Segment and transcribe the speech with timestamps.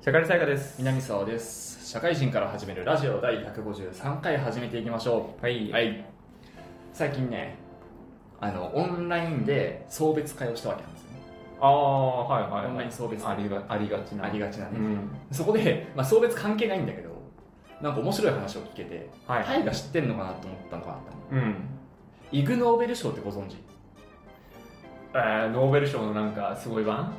[0.00, 0.76] 社会採火です。
[0.78, 1.84] 南沢です。
[1.90, 6.04] 社会人から始めるラジオ第153回始めていきましょはい、うはい。
[6.92, 7.56] 最近ね
[8.38, 11.16] あのオンラインで送別会をしたわけなんですよね。
[11.60, 14.26] ああはいはい、はい、オンライン送別ありがありがちな。
[14.26, 15.10] ありがちなね、うん。
[15.32, 17.10] そこで、まあ、送別関係ないんだけど
[17.80, 19.44] なんか面白い話を聞けてはい。
[19.44, 20.98] タイが知ってんのかなと思ったのがあっ
[21.32, 21.54] うん。
[22.30, 23.56] イグ・ノーベル賞ってご存知？
[25.14, 27.12] えー、ノーベル賞のなんかすごい版？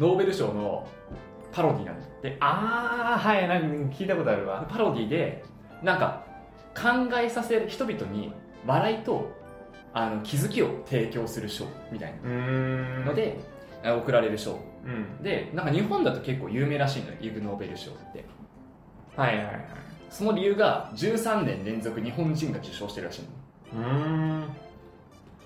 [0.00, 0.88] ノーベル賞の
[1.52, 2.36] パロディなんだって。
[2.40, 4.66] ああはいなんか聞いたことあるわ。
[4.68, 5.44] パロディで
[5.82, 6.24] なんか
[6.74, 8.32] 考えさせる人々に
[8.66, 9.32] 笑いと
[9.92, 12.30] あの気づきを提供する賞みたいな
[13.04, 13.38] ので、
[13.84, 15.22] あ贈られる賞うん。
[15.22, 18.24] でなんか日本だと結構有名らしいのよイグ・ノーベル賞って。
[19.16, 19.68] はいはいはい。
[20.10, 23.22] その理由が13年連続日本人が受賞してるらしい
[23.76, 23.88] の、うー
[24.38, 24.44] ん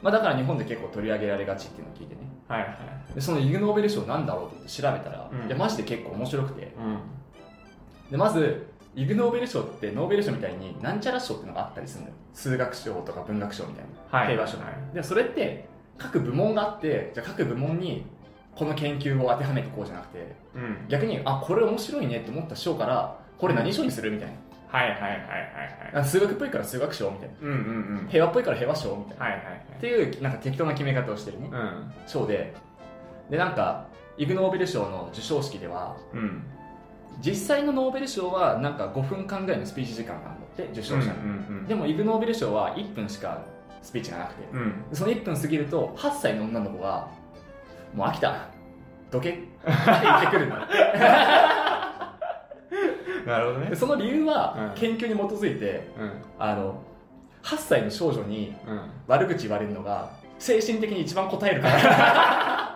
[0.03, 2.21] まあ、だから日本で結構取り上げられがちっていうのを聞いてね。
[2.49, 3.15] はいはい。
[3.15, 5.47] でそのイグ・ノーベル賞なんだろうって調べたら、うん。
[5.47, 6.75] いやマジで結構面白くて。
[6.77, 8.11] うん。
[8.11, 12.15] でまずイグ・ノーベル賞ってノーベル賞みたいになんちゃら賞っていうのがあったりするのよ。
[12.35, 14.29] 数学賞とか文学賞みたいな、はい。
[14.29, 14.95] 平和賞、はい。
[14.95, 18.05] でそれって各部門があってじゃあ各部門に
[18.55, 20.89] この研究を当てはめてこうじゃなくてうん。
[20.89, 24.35] 逆にあこれ面白いねって思った賞からこれ何賞にするみたいな
[24.73, 26.01] はいはいはいはいはい。
[26.01, 27.35] あ数学っぽいから数学賞みたいな。
[27.43, 27.57] うんうん
[28.01, 28.09] うん。
[28.09, 29.55] 平和っぽいから平和賞みたいな、はいはいはい。
[29.77, 31.51] っていうなんか適当な決め方をしてるね。
[31.53, 31.93] うん。
[32.07, 32.55] 賞で。
[33.29, 36.43] でなんかイグ・ノーベル賞の授賞式ではうん。
[37.21, 43.45] 実際のノーベル賞はなんか5分間ぐらいのスピーチ時間があって受賞者に、うんでもイグ・ノーベル賞は1分しか
[43.83, 44.49] スピーチがなくて。
[44.53, 44.59] うん。
[44.59, 47.09] うんその1分過ぎると8歳の女の子が
[47.95, 48.49] 「もう飽きた。
[49.11, 49.43] どけ」 って
[50.03, 50.67] 言ってくるんだ
[53.27, 53.71] なるほどね。
[53.71, 54.81] でその理由はうん。
[54.81, 56.13] 研究に基づいてうん。
[56.39, 56.83] あの
[57.43, 58.81] 8歳の少女にうん。
[59.07, 62.69] 悪口言われるのが精神的に一番答えるから。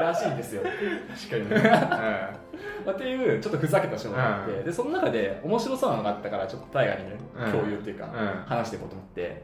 [0.00, 1.70] らしいんですよ、確かにね。
[2.86, 4.64] まあ、っていうちょっとふざけた賞があって、うん。
[4.64, 7.52] でその中で面白そうなのがあったからちょっと大河にねうん。
[7.52, 8.10] 共有っていうか、うん。
[8.46, 9.42] 話していこうと思って。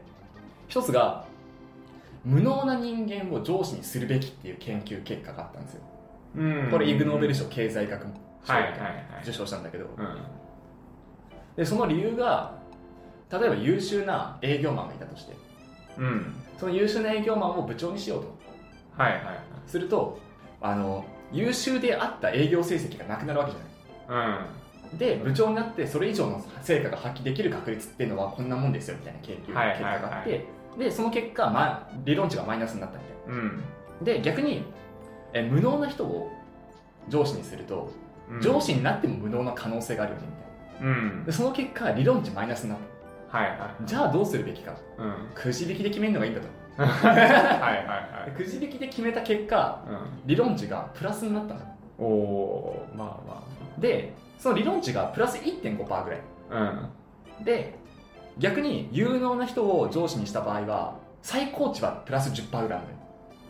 [0.67, 1.25] 一つが
[2.25, 5.81] 無能な人間を上司にするべきっていう研究結果があったんですよ。
[6.35, 6.67] うん。
[6.71, 8.07] これイグ・ノーベル賞経済学賞
[8.53, 8.93] はいはいはい。
[9.23, 10.17] 受賞したんだけど、うん。
[11.55, 12.57] でその理由が
[13.31, 15.35] 例えば優秀な営業マンがいたとして
[15.97, 16.35] うん。
[16.57, 18.37] その優秀な営業マンを部長にしようと。
[19.01, 19.21] はいはい
[19.67, 20.17] すると
[20.61, 24.37] あの優秀であった営業成績がなくなるわけじゃない。
[24.37, 30.45] はいで部長になってそれ以上の成果が発揮できる確率っていうのはこんなもんですよみたいな研究はい結果があっはいて
[30.79, 33.57] でその結果、ま、理論値がマイナスになったみたいうん。
[33.57, 33.63] な
[34.03, 34.63] で逆に
[35.33, 36.31] え無能な人を
[37.09, 37.91] 上司にすると
[38.41, 40.97] 上司になっても無能な可能性があるよねみたいな。
[40.97, 41.23] うん。
[41.25, 42.79] でその結果理論値マイナスになっ
[43.29, 44.75] はいはいたじゃあどうするべきか。
[44.97, 45.13] うん。
[45.35, 46.47] くじ引きで決めるのがいいんだと。
[46.83, 48.31] はいはいはい。
[48.31, 49.97] くじ引きで決めた結果うん。
[50.25, 51.61] 理論値がプラスになったの。
[51.99, 53.43] おおーまあま
[53.79, 56.21] でその理論値がプラス1.5%ぐらい。
[56.51, 56.91] あま
[57.39, 57.75] あで
[58.37, 62.97] 逆に有能な人を上司にした場合は最高値はプラス10%ぐらいあるのよ。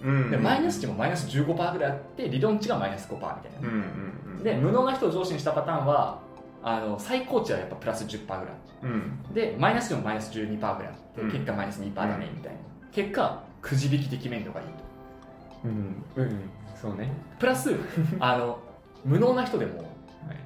[0.02, 0.24] うん。
[0.24, 6.20] うんでマイナス値もマイナス15%ぐらいあって理論値がマイナス5%みたいな、うんうんうんで無能な人を上司にしたパターンは
[6.64, 8.46] あの最高値はやっぱプラス10%ぐらい
[8.84, 9.34] うん。
[9.34, 11.32] でマイナス値もマイナス12%ぐらいあって、うん。
[11.32, 12.60] 結果マイナス2%だねみたいな、
[12.92, 14.74] 結果くじ引きで決めるのがいいと。
[15.66, 16.04] うん。
[16.16, 16.50] うん。
[16.80, 17.12] そうね。
[17.40, 17.76] プラス
[18.20, 18.60] あの
[19.06, 19.88] 無能な人でもはい。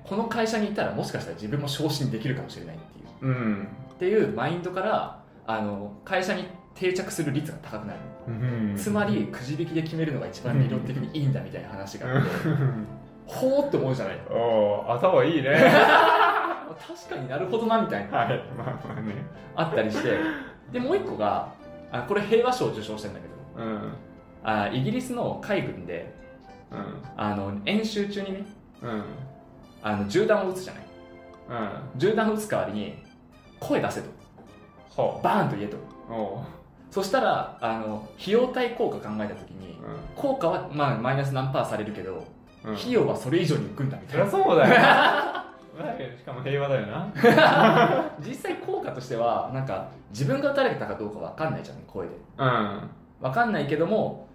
[0.04, 3.32] この会社にいたらもしかしたら自分も昇進できるかもしれないっていう。
[3.32, 3.68] うん。
[3.94, 8.76] っていうマインドからあの会社に定着する率が高くなる、うん。
[8.78, 12.30] つまりくじ引きで決めるのが一番理論的にいいんだみたいな話があって、
[13.32, 14.20] ほーって思うじゃない。
[14.30, 15.50] おお頭いいね。
[16.88, 18.18] 確かになるほどなみたいな。
[18.20, 18.44] はい。
[18.58, 19.14] まあまあね。
[19.56, 20.18] あったりして。
[20.72, 21.50] でもう一個が
[21.92, 23.66] あこれ平和賞を受賞してんだけど。
[23.66, 23.94] うん。
[24.44, 26.14] あイギリスの海軍で
[26.72, 27.04] うん。
[27.16, 28.46] あの演習中にね
[28.82, 29.04] うん。
[29.82, 30.84] あの銃弾を撃つじゃない。
[31.50, 31.54] う
[31.96, 32.00] ん。
[32.00, 33.04] 銃弾を撃つ代わりに
[33.60, 34.10] 声出せと。
[34.90, 35.78] ほバーンと言えと。
[36.90, 42.26] そしたらあの費用対効果考えた時にう効果は、まあ、マイナス何パーされるけど、
[42.66, 42.76] うん。
[42.76, 44.30] 費用はそれ以上に浮くんだみたいな。
[44.30, 44.76] そうだよ。
[46.18, 47.08] しかも平和だよな。
[48.20, 52.14] 実際効果としてはなんか自分が撃たれたかどうか分かんないじゃん声で。
[52.38, 52.90] うん。
[53.22, 54.28] 分かんないけども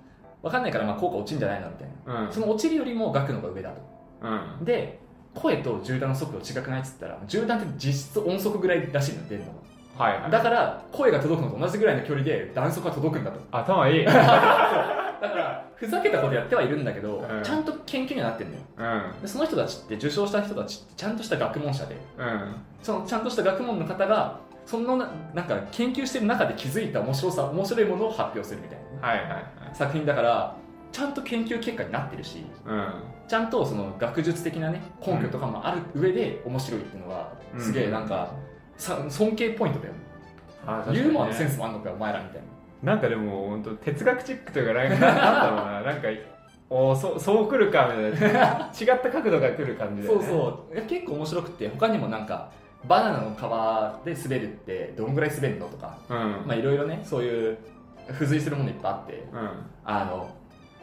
[0.42, 2.20] 分かんないからまあ効果落ちるんじゃないのみたいな。
[2.22, 2.32] うん。
[2.32, 3.76] その落ちるよりも額の方が上だと。
[4.22, 4.64] うん。
[4.64, 4.98] で
[5.34, 9.52] 声と銃弾の速度違くないっつったら銃弾って実質音速ぐらいらしいの出るの。
[9.98, 10.22] はいはい。
[10.22, 13.38] がだから声が届くのと同じぐらいの距離で弾速が届くんだと。
[13.52, 14.04] 頭いい。
[14.04, 14.12] う ん
[15.20, 17.42] だからふざけたことやってはいるんだけど、うん。
[17.42, 19.12] ちゃんと研究にはなってるのよ。
[19.20, 22.54] でその人たちって受賞した人たちってちゃんとした学問者でうん。
[22.82, 29.42] そのちゃんとした学問の方がそのななんか研究してる中で気づいた面白さ面白いものを発表するみたいはいはいはい。
[29.74, 30.56] 作品だから
[30.92, 32.88] ちゃんと研究結果になってるしうん。
[33.28, 37.60] ちゃんとその学術的なね根拠とかもある上で面白いっていうのがうん。
[37.60, 38.32] すげえなんか、
[38.76, 40.00] さ尊敬ポイントだよね。
[40.66, 42.46] あユーモアのセンススもあんのかよお前らみたいな
[42.86, 45.92] なんかでも本当哲学チックというかなんかなんだろうな。
[45.92, 46.08] なんか
[46.70, 48.70] おーそうそう来るかみたいな。
[48.80, 50.24] 違った角度が来る感じだよね。
[50.24, 50.82] そうそう。
[50.82, 52.48] 結構面白くて他にもなんか
[52.86, 55.98] バナナの皮で滑るってどんぐらい滑るのとか。
[56.08, 56.16] うん。
[56.46, 57.58] まあいろいろねそういう
[58.12, 59.24] 付随するものいっぱいあって。
[59.32, 59.50] うん。
[59.84, 60.30] あの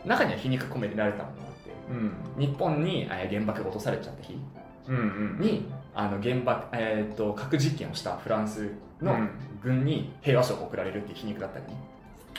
[0.04, 1.72] 中には皮肉込められたものがあって。
[1.90, 2.46] うん。
[2.46, 4.38] 日本にえー原爆が落とされちゃった日
[4.90, 8.70] うんうんにあの原爆、えー、と核実験をしたフランス
[9.02, 9.30] のうん。
[9.64, 11.72] 軍に平和賞が贈られるっていう皮肉だったりね、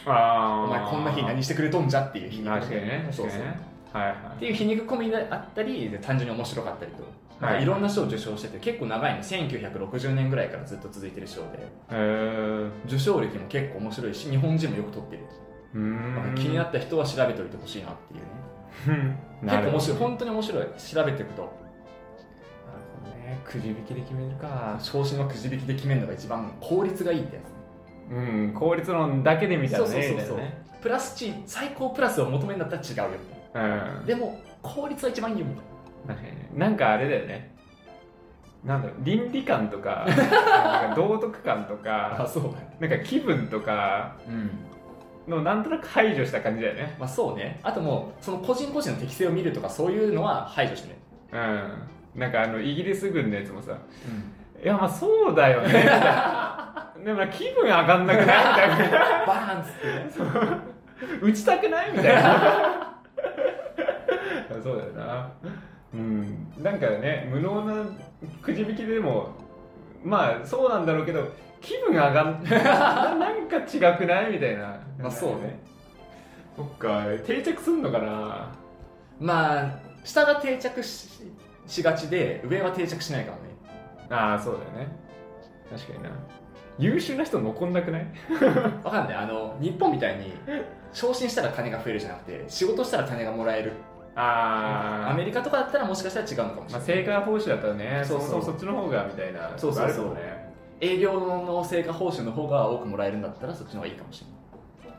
[0.06, 3.38] ああお前こんな日何してくれとんじゃっていう皮肉確かにねそうそう。
[3.38, 3.58] ね。
[3.92, 4.14] はいはい。
[4.36, 7.04] っていう皮肉込みがあったりで単純に面白かったりと
[7.44, 7.62] はい。
[7.62, 9.22] いろんな賞を受賞してて結構長いの。
[9.22, 11.58] 1960年ぐらいからずっと続いてる賞で。
[12.86, 15.22] 受賞歴も結構面白いし日本人もよく取ってる、
[15.74, 16.34] うーん。
[16.34, 19.16] 気になった人は調べておいてほしいなっていうね。
[19.42, 19.98] 結構面白い。
[19.98, 20.66] 本当に面白い。
[20.76, 21.42] 調べていくと。
[21.42, 21.52] なる
[23.04, 23.38] ほどね。
[23.44, 24.76] くじ引きで決めるか。
[24.80, 27.48] 昇進はくじ引きで決めるのが一番効率がいいってやつ。
[27.48, 27.53] ね
[28.10, 30.36] うん効率論だけで見たらねそうそうそうそう。
[30.38, 30.62] ね。
[30.82, 33.18] プラス値最高プラスを求めるんだったら違うよ
[34.00, 34.06] うん。
[34.06, 36.16] でも効率は一番いいよみたい
[36.54, 37.54] なんかあれだよね。
[38.64, 40.06] なんだろう倫理観とか
[40.96, 42.76] 道徳観となかそうだね。
[42.80, 44.50] なんか気分とかうん。
[45.26, 46.94] のなんとなく排除した感じだよね。
[46.98, 47.58] まあそうね。
[47.62, 50.98] あともうその個人個人の適性を見るとかそういうのは排除してね
[51.32, 52.20] うん。
[52.20, 53.72] なんかあのイギリス軍のやつもさ
[54.62, 55.72] いやまあそうだよね
[57.04, 58.98] でも気分上がんなくないみたいな。
[59.26, 61.20] バーンっつってね。
[61.20, 62.98] 打ちたくないみたいな。
[64.62, 65.30] そうだよな。
[65.92, 66.52] うん。
[66.62, 67.84] なんかね無能な
[68.42, 69.28] くじ引きでも
[70.02, 71.28] まあそうなんだろうけど
[71.60, 74.78] 気分上がんな なんか違くないみたいな。
[74.98, 75.58] まあそうね。
[76.56, 78.48] そっか定着すんのかな。
[79.20, 79.70] まあ
[80.04, 81.30] 下が定着し
[81.66, 83.42] しがちで上は定着しないからね。
[84.10, 84.96] ああそうだよね。
[85.70, 86.10] 確かにな
[86.78, 88.06] 優秀な人残んなくない？
[88.82, 89.16] わかんない。
[89.16, 90.32] あの日本みたいに
[90.92, 93.72] 昇進したら金が増えるじゃなくて仕事したら金がもらえる。
[94.16, 98.42] あアメリカとかだったらもしかしたら違うのかもしまあ、れない、成果報酬だったらねそうそう。
[98.42, 100.16] そっちの方がみたいなそうそうそう。
[100.80, 104.90] 営業の成果報酬の方が多くもらえるんだったらそっちの方がいいかもしれ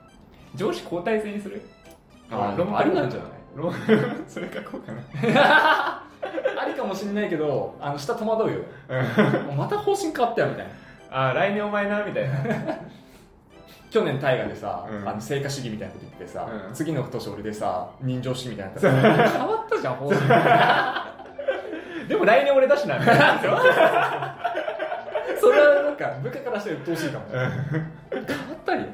[0.56, 1.62] 上司交代制にする？
[2.30, 3.30] ないあロンありなんじゃない？
[3.56, 3.72] ロ
[4.28, 5.00] それ書こうかな。
[6.62, 8.60] ありかもしれないけどあの下戸惑うよ。
[9.56, 10.72] また方針変わったよみたいな
[11.18, 12.36] あ来年お前なみたいな。
[13.90, 15.08] 去年大河でさ、うん。
[15.08, 16.74] あの成果主義みたいなこと言ってさ、うん。
[16.74, 20.20] 次の年俺でさ人情主義みたいになったら変わったじゃん方針
[22.10, 23.40] でも来年俺だしなみたいな。
[25.40, 27.26] それはなんか部下からして鬱陶しいかも。
[27.30, 28.86] 変わったり？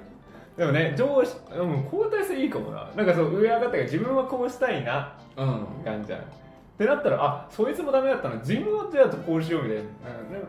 [0.57, 2.87] でもね上司うん交代制いいかもな。
[2.95, 5.13] なんかそう上上がったから自分はこうしたいな。
[5.35, 5.65] うん。
[5.83, 6.19] 感じじゃん
[6.83, 9.83] ってなったらあそいつもダメだったの自分はじゃあこうしようみたいな。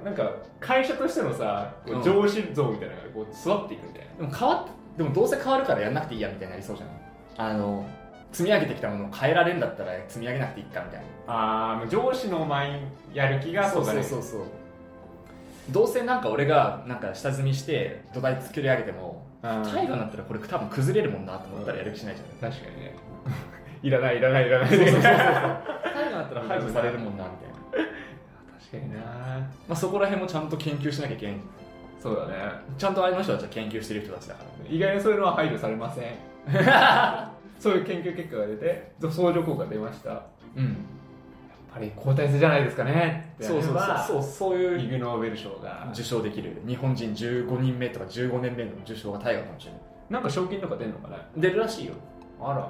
[0.07, 1.71] なんかなんか会社としてのさ
[2.03, 4.27] 上司像みたいなのがこう座っていくみたいな。
[4.27, 6.95] でも変わっでもどうせ変わるからやんなくていいやみたいになりそうじゃない？
[7.37, 7.85] あの
[8.31, 11.07] 積み上げてきたものを変えられるんだったら積み上げなくていいかみたいな。
[11.35, 12.81] ああ上司の前
[13.13, 14.31] やる気がそうだねそうそう。
[14.31, 14.43] そう
[15.71, 19.51] どうせなんか俺がなんか下積みして土台作り上げてもうん。
[19.63, 22.95] 大河になったらこれ多分崩れるもんなと思ったらやる気しないじゃん確かにね。
[23.83, 24.69] いらないいらないいらない。
[24.69, 25.13] そうそうそうそう
[26.23, 27.31] なったら排除されるもんなみ
[27.73, 27.89] たいな、
[28.81, 29.01] かにな
[29.69, 31.37] まあ、そこら辺もちゃんと研究しなきゃいけない
[32.01, 32.35] そうだね。
[32.79, 36.05] ちゃんとあの人たちは研究してる人たちだか意外にそういうのは配慮されません。
[36.65, 40.11] ら そういう研究結果が出て相乗効果出ました？
[40.11, 40.23] やっ
[40.57, 40.77] うん
[41.73, 43.33] ぱり交代制じゃないですかね。
[43.41, 43.99] そうそうそう。
[44.07, 45.89] そうそうイいうグ・ノーベル賞が。
[45.93, 46.61] 受賞できる。
[46.67, 51.93] 日本人15人目とか15年目の受賞が大河かもしれないなんか賞金とか出るのかな出るらしいよ。
[52.43, 52.69] あら。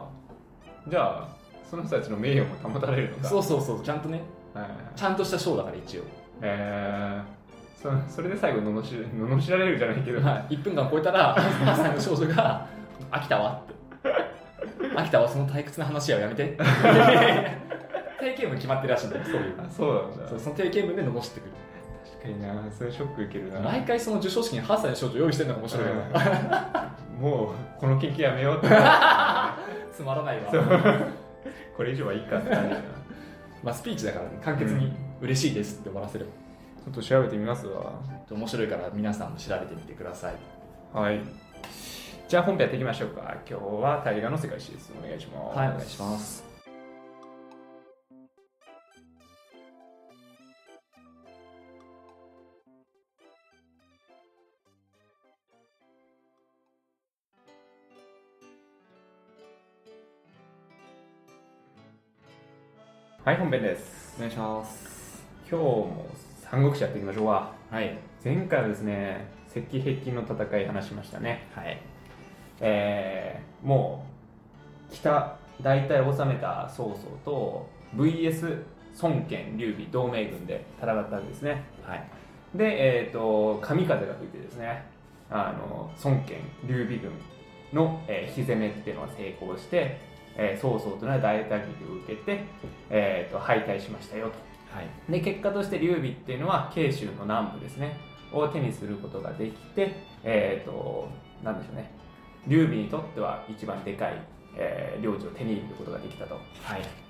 [0.89, 1.29] じゃあ
[1.73, 3.29] その人たちの名誉も保たれるのか。
[3.31, 4.21] そうそうそうちゃんとね
[4.53, 4.67] はい。
[4.95, 6.03] ちゃんとした賞だから一応。
[6.43, 12.67] えー、そそれで最後罵し罵られるじゃないけど、はい、1分間超えたら8歳の少女が
[13.11, 16.59] 「飽きたわ」って「飽きたわその退屈な話はやめて」
[18.21, 19.55] 定型文決まってるらしいんだよそういう。
[19.59, 20.29] あそうなんだ。
[20.29, 21.53] そうその定型文で残してくる。
[22.05, 22.71] 確かにな。
[22.71, 23.61] それショック受けるな。
[23.61, 25.95] 毎回その授賞式に8歳の少女用意してるのが面白いよ。
[25.95, 28.69] なもうこの研究やめようって。
[29.93, 30.51] つまらないわ
[31.83, 32.77] これ以上はいいかって感じ
[33.65, 36.27] まあスピーチだからね簡潔に「嬉しいです」って終わらせる。
[36.85, 37.93] ちょっと調べてみますわ。
[38.29, 40.35] 面白いから皆さんも調べてみてください。
[40.93, 41.21] はい。
[42.29, 43.37] じゃあ本編やっていきましょうか。
[43.49, 44.93] 今日は大河の世界史です。
[45.01, 45.59] お願いします。
[45.59, 46.52] はいお願いします
[63.25, 64.15] はい本編です。
[64.17, 65.23] お願いします。
[65.49, 66.07] 今日も
[66.41, 67.53] 三国志やっていきましょうか。
[67.71, 67.97] はい。
[68.25, 71.47] 前回はですね石壁の戦い話しましたね。
[71.55, 71.81] はい。
[72.59, 74.05] えー、も
[74.91, 78.65] う北大体治めた曹操と VS
[79.01, 81.63] 孫権劉備同盟軍で戦ったわけですね。
[81.85, 82.05] はい。
[82.57, 84.85] で、えー、と神風が吹いてですね
[85.31, 87.13] あの孫権劉備軍
[87.73, 90.01] の、えー、火攻めっていうのは成功して、
[90.37, 92.45] えー曹操というのは大打撃を受けて、
[92.91, 94.33] えー、と敗退しましたよと。
[94.75, 94.87] はい。
[95.11, 97.99] で結果として劉備っていうのは慶州の南部ですね
[98.33, 101.09] を手にすることができてえっ、と
[101.45, 101.91] なんでしょうね。
[102.47, 104.15] 劉備にとっては一番でかい、
[104.57, 106.41] えー領地を手に入れることができたとは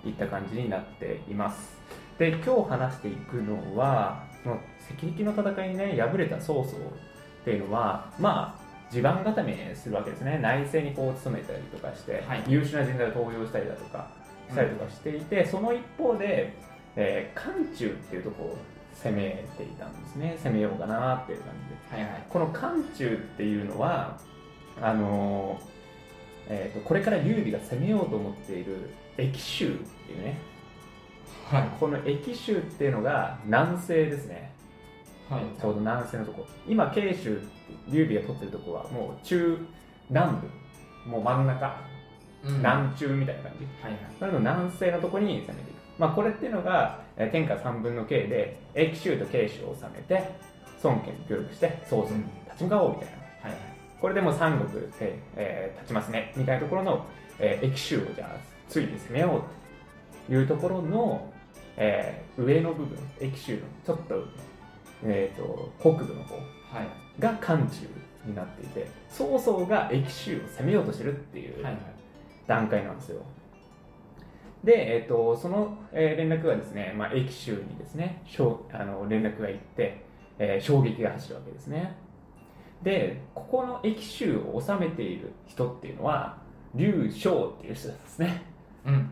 [0.04, 0.08] い。
[0.08, 1.80] いった感じになっています。
[2.18, 8.61] で今日話していくのはその石壁の戦いにね敗れた曹操っていうのはまあ
[8.92, 10.38] 地盤固めするわけですね。
[10.42, 12.44] 内政にこう努めたりとかして、はい。
[12.46, 14.06] 優秀な人材を登用したりだとか
[14.50, 16.52] したりとかしていて、その一方で、
[16.94, 18.58] えー漢中っていうところを
[19.02, 20.36] 攻めていたんですね。
[20.44, 21.48] 攻めようかなっていう感
[21.90, 22.02] じで。
[22.02, 22.22] はいはい。
[22.28, 24.18] この漢中っていうのは
[24.80, 25.64] あのー
[26.48, 30.36] えーとこれから劉備が攻めようと思っている益州っていうね。
[31.50, 31.68] はい。
[31.80, 34.52] この益州っていうのが南西ですね。
[35.30, 35.44] はい。
[35.58, 36.46] ちょうど南西のとこ。
[36.68, 37.40] 今慶州
[37.88, 39.58] 劉備が取ってるとこはもう中
[40.10, 41.80] 南部もう真ん中、
[42.44, 42.56] うん。
[42.58, 43.64] 南中みたいな感じ。
[43.82, 44.00] はいはい。
[44.18, 45.76] それの南西のところに攻めていく。
[45.98, 50.30] まあこれっていうのがえー天下三分の計で益州と慶州を治めて
[50.82, 53.14] 孫権に協力して曹操に立ち向かおうみたいな。
[53.42, 53.60] はいはい。
[54.00, 56.32] これでもう三国で、えー立ちますね。
[56.36, 57.06] みたいなところの、
[57.38, 58.36] えー、益州をじゃあ
[58.68, 61.32] ついに攻めようというところの、
[61.76, 64.24] えー上の部分益州のちょっと,、
[65.04, 66.34] えー、と北部の方。
[66.36, 66.44] はい
[67.18, 67.86] が漢中
[68.24, 71.64] になっていて曹操が益州を攻めようとしてるっていう
[72.46, 73.22] 段階なんですよ。
[74.64, 78.22] で、えー、とその、えー連絡がですね、まあ、益州にですね
[78.72, 80.04] あの連絡が行って、
[80.38, 81.96] えー衝撃が走るわけですね。
[82.82, 86.36] で、ここの益州を治めている人っていうのは、
[86.74, 88.42] 劉将っていう人ですね。
[88.84, 89.10] うん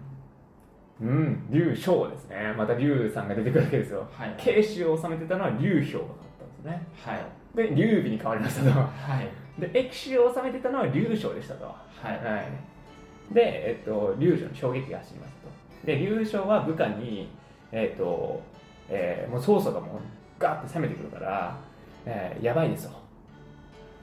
[1.03, 2.55] うん、劉将ですね。
[2.59, 4.07] また劉さんが出てくるわけですよ。
[4.13, 6.03] はい慶州を治めてたのは劉氷だっ
[6.39, 6.87] たんですね。
[7.05, 8.71] はいで、劉備に変わりましたと。
[8.71, 8.87] は
[9.21, 11.65] いで、益州を治めてたのは劉将でしたと。
[11.67, 15.35] はいはい、で、えっと、劉将に衝撃が走ります
[15.83, 15.87] と。
[15.87, 17.29] で、劉将は部下に、
[17.71, 18.41] えっと、
[18.89, 20.01] えーもう曹操がもう
[20.39, 21.59] ガーッと攻めてくるから、
[22.07, 22.97] えーやばいですと。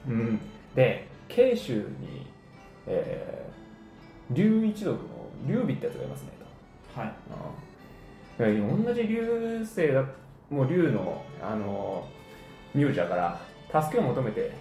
[0.08, 0.40] うん。
[0.74, 2.26] で、慶州に、
[2.86, 5.08] えー、劉一族の
[5.46, 6.30] 劉備ってやつがいますね
[6.94, 7.00] と。
[7.00, 10.04] はいうん、同じ劉姓だ
[10.50, 12.06] もう劉のあの
[12.74, 13.14] 名字だか
[13.70, 14.52] ら助けを求めて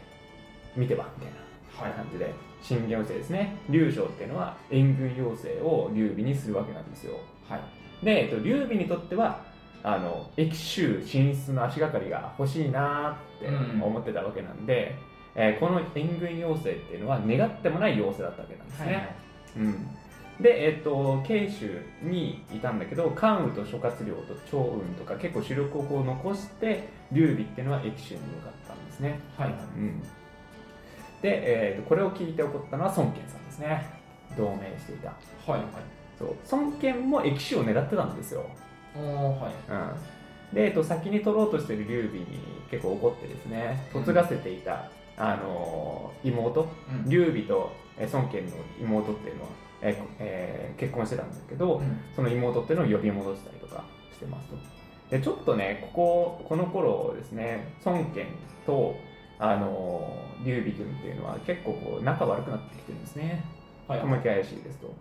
[0.76, 3.56] みてばみたいな感じで信玄要請ですね。
[3.70, 7.18] 劉将っていうのは援軍要請を劉備にするわけなんですよ。
[7.48, 8.06] はい。
[8.06, 9.46] で、えっと、劉備にとっては
[9.84, 13.82] あの益州進出の足がかりが欲しいなってうん。
[13.82, 14.96] 思ってたわけなんで、
[15.36, 19.16] えーこの援軍要請っていうのは願ってもない要請だったわけなんですね、はい。
[19.58, 19.88] うん、
[20.40, 29.50] で、えっと、慶州にいたんだけど関羽と諸葛亮と趙雲とか結構主力をこう残して劉備っていうのは益州に向かったんですね、はい。
[29.50, 30.06] うん、で、
[31.24, 33.84] えーとこれを聞いて起こったのは孫権さんですね。
[34.38, 35.10] 同盟していた。
[35.10, 35.16] は
[35.48, 35.52] い。
[35.52, 35.64] はい
[36.20, 36.36] そう。
[36.52, 38.46] 孫権も益州を狙ってたんですよ、
[38.96, 39.72] はい。
[39.72, 42.26] うん、で、えっと、先に取ろうとしている劉備に
[42.70, 46.68] 結構怒ってですね嫁がせていた、あのー妹。
[47.06, 47.10] うん。
[47.10, 49.50] 劉備とえー孫権の妹っていうのは、
[49.82, 52.00] えーこえー結婚してたんだけど、うん。
[52.16, 54.56] その妹っていうのを呼び戻したりとかしてますと。
[55.10, 58.28] でちょっとねこここの頃ですね孫権
[58.66, 58.96] と
[59.40, 63.44] あのー劉備軍っていうのは結構こう仲悪くなってきてるんですね。
[63.88, 64.94] はい雲行き怪しいですと。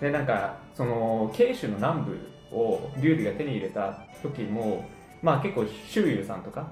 [0.00, 2.18] でなんかその慶州の南部
[2.52, 4.84] を劉備が手に入れた時も
[5.22, 6.68] まあ結構周遊さんとか、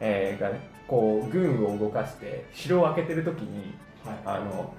[0.00, 3.74] えーがねこう軍を動かして城を開けてる時に
[4.04, 4.16] はい。
[4.24, 4.72] あの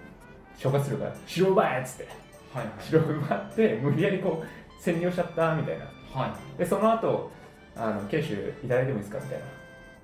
[0.60, 2.12] 諸葛亮が「城奪え!」っつって。
[2.54, 5.86] はい城を奪って無理やりこう占領しちゃったみたいな。
[6.14, 6.58] はい。
[6.58, 7.32] でその後
[7.76, 9.20] あの慶州いただいてもいいですか？
[9.20, 9.46] みたいな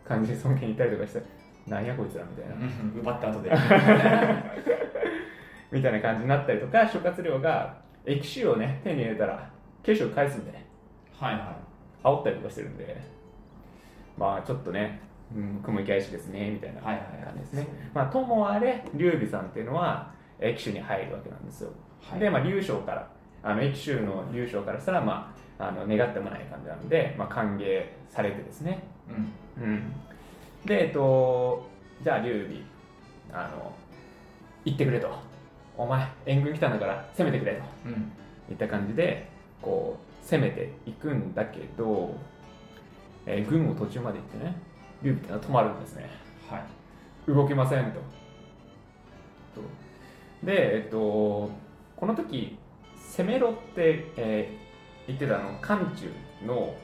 [0.08, 1.22] 感じで孫権に行ったりとかして
[1.68, 2.24] なんやこいつら？
[2.26, 3.52] みたいな、うん奪った後で。
[5.72, 9.50] みたいな感じになったりとか諸葛亮が益州をね手に入れたら
[9.84, 10.52] 慶州を返すんで
[11.20, 11.56] はいは
[12.04, 12.96] 煽ったりとかしてるんで
[14.18, 15.00] まあちょっとね、
[15.36, 17.24] うん、雲行き怪しいですねみたいなはいはいはい。
[17.26, 21.72] 感じですね、まあともあれ劉備さんっていうのは益州に入るわけなんですよ。
[22.02, 22.20] はい。
[22.20, 23.08] で、まあ、劉将から
[23.44, 28.84] あの益州の劉将からしたら、まあ、あの願ってもない感じなんで、まあ、歓迎されてですね、
[29.58, 29.64] うん。
[29.64, 29.94] うん、
[30.66, 31.68] でえっと
[32.04, 32.62] じゃあ劉備
[33.32, 33.72] あの
[34.66, 35.10] 行ってくれと。
[35.78, 37.62] お前援軍来たんだから攻めてくれと。
[37.86, 38.12] うん。
[38.50, 39.28] いった感じで
[39.62, 42.16] こう攻めていくんだけど、
[43.26, 44.56] えー軍を途中まで行ってね
[45.04, 46.10] 劉備ってのは止まるんですね。
[46.50, 46.64] はい。
[47.28, 48.00] 動けませんとと
[50.46, 51.50] でえっと
[51.96, 52.58] この時
[53.18, 54.66] 攻めろって、えー
[55.08, 56.12] 言ってたの漢中
[56.48, 56.76] の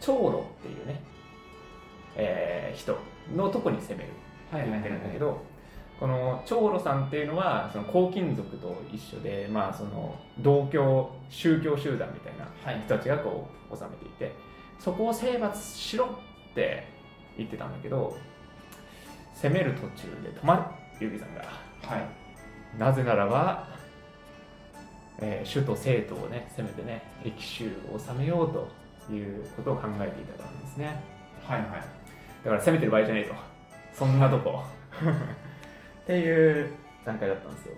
[0.00, 1.00] 長老っていうね、
[2.16, 2.98] えー人
[3.36, 4.10] のとこに攻める
[4.50, 5.40] はい言ってるんだけど、
[6.00, 12.80] この長老さんっていうのはその黄金族と一緒で、まあ、その同教宗教集団みたいなはい。
[12.84, 14.34] 人たちがこう治めていて
[14.80, 16.06] そこを征伐しろ
[16.50, 16.88] って
[17.38, 18.16] 言ってたんだけど
[19.34, 20.62] 攻める途中で止まる
[21.08, 21.42] 劉備さんが。
[21.94, 22.21] はい
[22.78, 23.68] なぜならば、
[25.18, 31.02] えー首都成都をね攻めてね益州を治めようということを考えていたからですね。
[31.44, 31.68] はいはい。
[32.44, 33.34] だから攻めてる場合じゃないと
[33.92, 34.62] そんなとこ。
[36.02, 36.70] っていう
[37.04, 37.74] 段階だったんですよ。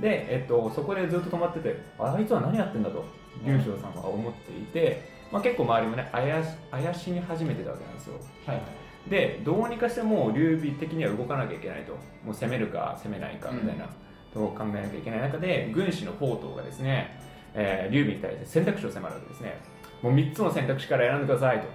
[0.00, 3.04] で、えっと、そこでずっと止まっててあいつは何やってんだと
[3.44, 8.14] 劉将さんは思っていて、まあ、結構周りもね怪し怪しみ始めてたわけなんですよ。
[8.46, 8.60] はい
[9.08, 11.92] でどうにかしてもう劉備的には動かなきゃいけないと。
[12.24, 13.84] もう攻めるか攻めないかみたいな。
[13.84, 13.96] とこ
[14.44, 17.18] を考えなきゃいけない中で軍師の宝刀がですね、
[17.54, 19.58] えー劉備に対して選択肢を迫るわけですね。
[20.02, 21.66] もう3つの選択肢から選んでくださいと。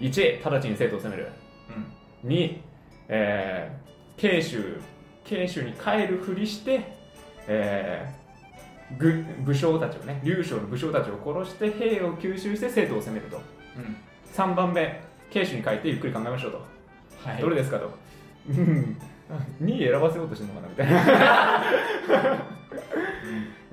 [0.00, 1.28] 1直ちに生徒を攻める。
[2.24, 2.30] うん。
[2.30, 2.58] 2、
[3.08, 4.80] えー、慶州
[5.24, 6.92] 慶州に帰るふりして、
[7.46, 8.26] えー
[8.98, 13.40] ぐ武将たちをね劉将の武将たちを殺して兵を吸収して生徒を攻めると。
[13.76, 13.96] うん。
[14.32, 16.64] 3番目慶州に帰ってゆっくり考えましょうと。
[17.28, 17.40] はい。
[17.42, 17.90] どれですかと。
[19.30, 21.64] うん2位選ばせようとしてるのかなみたいな。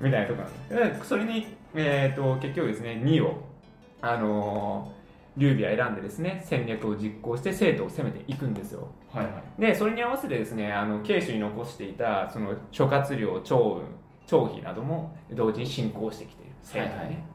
[0.00, 0.42] みたいなとこ
[0.74, 3.42] なんそれに、えー、と結局ですね、2を、
[4.02, 5.04] あのー
[5.36, 8.86] 劉備は選んでですね、戦略を実行して生徒を攻めていくんですよ。
[9.12, 13.82] はいはいで、それに合わせてですね、あの慶州に残していたその諸葛亮、趙雲、
[14.26, 16.52] 張飛なども同時に進行してきている。
[16.62, 16.96] 生徒にね。
[16.96, 17.34] はいはい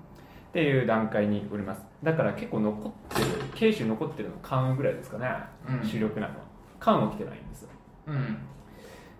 [0.49, 1.83] っていう段階におります。
[2.01, 5.27] だから結構残ってる、慶州に残ってるの関羽ぐらいですかね。
[5.67, 6.39] うん主力なのは
[6.79, 7.69] 関羽来てないんですよ
[8.09, 8.37] うん。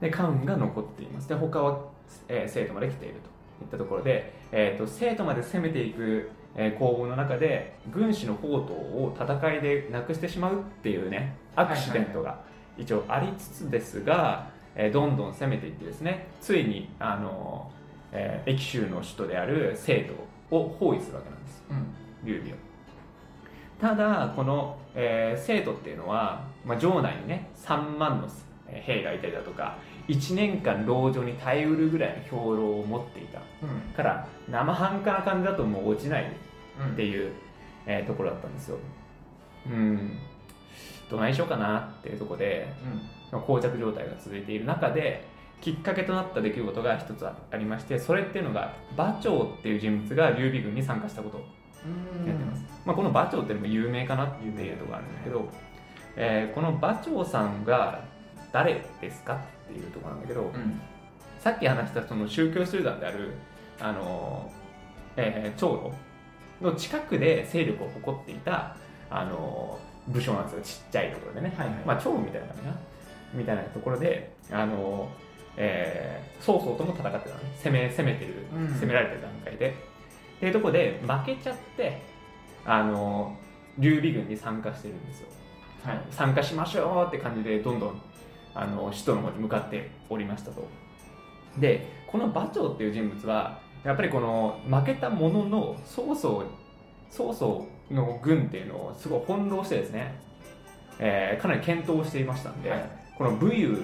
[0.02, 1.30] で関羽が残っています。
[1.30, 1.80] で他は、
[2.28, 3.30] えー生徒まで来ていると。
[3.62, 12.40] いったところで、えー、と生徒まで攻めていく、えー攻防の中で軍師の宝刀を戦いでなくしてしまうっていうねアクシデントが
[12.78, 17.70] 一応ありつつですが、えーどんどん攻めていってですねついにあの、
[18.12, 20.10] えー、益州の首都である生
[20.50, 21.64] 徒を包囲するわけなんです。
[21.70, 21.86] うん。
[22.26, 22.56] 劉備を。
[23.80, 28.32] ただこの、えー生徒っていうのは、まあ、城内にね3万のえー
[28.74, 29.78] 兵がいたりだとか
[30.08, 32.40] 1年間籠城に耐えうるぐらいの兵糧
[32.80, 33.40] を持っていた。
[33.62, 33.94] うん。
[33.94, 36.32] から生半可な感じだともう落ちない
[36.80, 37.32] うんっていう、
[37.86, 38.78] えーところだったんですよ。
[39.68, 40.18] うん。
[41.10, 42.74] どないしようかなっていうところで
[43.32, 43.42] うん。
[43.42, 45.28] 膠着状態が続いている中で
[45.62, 51.60] きっかけとなった出来事が一つありましてそれっていうのが馬長っていう人物が劉備軍に参加したこと。
[52.28, 55.50] やってます、まあ、この馬長っていうのも有名かなっていうところがあるんだけど、
[56.18, 58.04] えーこの馬長さんが
[58.52, 60.82] 誰ですかっていうところなんだけど、うん。
[61.40, 63.34] さっき話したその宗教集団である、
[63.80, 64.60] あのー
[65.18, 65.92] えー長
[66.62, 68.76] 老の近くで勢力を誇っていた、
[69.10, 70.62] あのー武将なんですよ。
[70.84, 71.78] ちっちゃいところでね、はいはい。
[71.86, 72.76] まあ長みたいな感じかな。
[73.34, 75.10] みたいなところで、あのー
[75.58, 77.52] えー曹操とも戦ってたのね。
[77.64, 78.68] 攻め攻めてる、うん。
[78.80, 79.70] 攻められてる段階で。
[79.70, 82.02] っていうところで負けちゃって、
[82.66, 83.50] あのー
[83.82, 85.28] 劉備軍に参加してるんですよ。
[85.86, 86.02] はい。
[86.12, 88.02] 参加しましょうって感じでどんどん
[88.56, 90.68] あの首都の方に向かっておりましたと。
[91.58, 96.44] でこの馬長っていう人物はやっぱりこの負けたものの曹操
[97.10, 100.20] 曹操の軍っていうのをすごい翻弄してですね、
[101.00, 102.90] えーかなり検討していましたんで、はい。
[103.18, 103.78] この武勇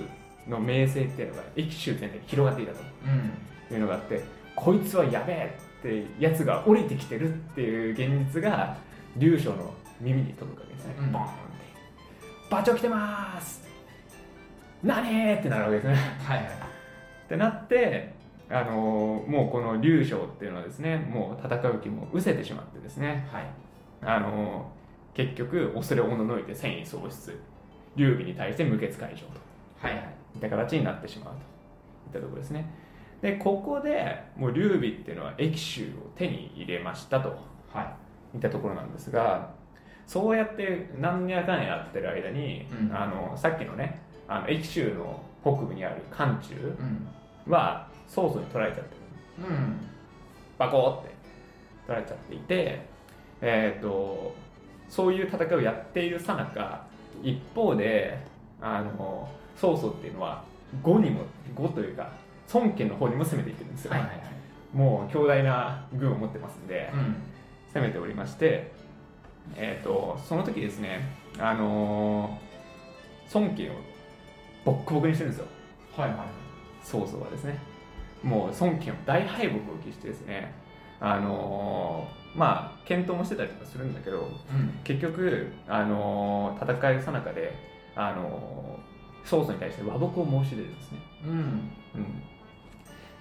[0.48, 2.80] の名声っていうのが益州全体に広がっていたと。
[3.06, 3.76] うん。
[3.76, 4.22] いうのがあって
[4.56, 8.78] こいつはやべえってやつが降りてきてるっていう現実が
[9.18, 11.12] 劉将の耳に届くわけですね、うん。
[11.12, 11.36] ボーンって
[12.52, 13.64] 「馬長来てます!」
[14.84, 15.96] 何ってなるわけですね。
[16.24, 16.48] はいはい。
[16.48, 16.50] っ
[17.28, 18.14] てなって
[18.50, 23.28] あのーもうこの劉将っていうのはですねもう戦う気も失せてしまってですね。
[23.32, 23.46] はい。
[24.04, 24.76] あのー
[25.16, 27.40] 結局恐れおののいて戦意喪失。
[27.96, 29.36] 劉備に対して無血開城と。
[29.80, 30.04] はいはい。
[30.36, 31.40] いった形になってしまうと。
[31.40, 31.40] い
[32.12, 32.70] ったところですね。
[33.22, 35.86] でここでもう劉備っていうのは益州を
[36.16, 37.38] 手に入れましたと。
[37.74, 37.82] は
[38.34, 38.36] い。
[38.36, 39.50] いったところなんですが
[40.06, 42.96] そうやって何やかんやってる間に、うん。
[42.96, 47.52] あのさっきのねあの益州の北部にある漢中うん。
[47.52, 48.96] は曹操に取られちゃって。
[49.42, 49.80] るうん
[50.58, 51.10] バコーって
[51.86, 52.88] 取られちゃっていて
[53.42, 54.34] えっ、と
[54.88, 56.86] そういう戦いをやっているさなか
[57.22, 58.18] 一方で
[58.62, 60.44] あの曹操っていうのは
[60.82, 61.22] 呉にも
[61.56, 62.14] 呉というか
[62.54, 64.20] 孫権の方にも攻めていってるんですよ、はいはいはい。
[64.74, 67.16] もう強大な軍を持ってますんで、うん。
[67.74, 68.72] 攻めておりまして、
[69.56, 71.02] えー、とその時ですね、
[71.38, 72.46] あのー
[73.34, 73.76] 孫権を
[74.66, 75.48] ボッコボコにしてるんですよ。
[75.96, 76.18] はいはい。
[76.84, 77.58] 曹操はですね。
[78.24, 80.54] もう孫権を大敗北を喫してですね。
[81.00, 84.18] あのーまあ検討もしてたりとかするんだけど
[84.52, 84.80] うん。
[84.84, 87.54] 結局、あのー戦いさなかで、
[87.96, 91.00] あのー曹操に対して和睦を申し出るんですね。
[91.26, 91.32] うん。
[91.32, 91.72] うん。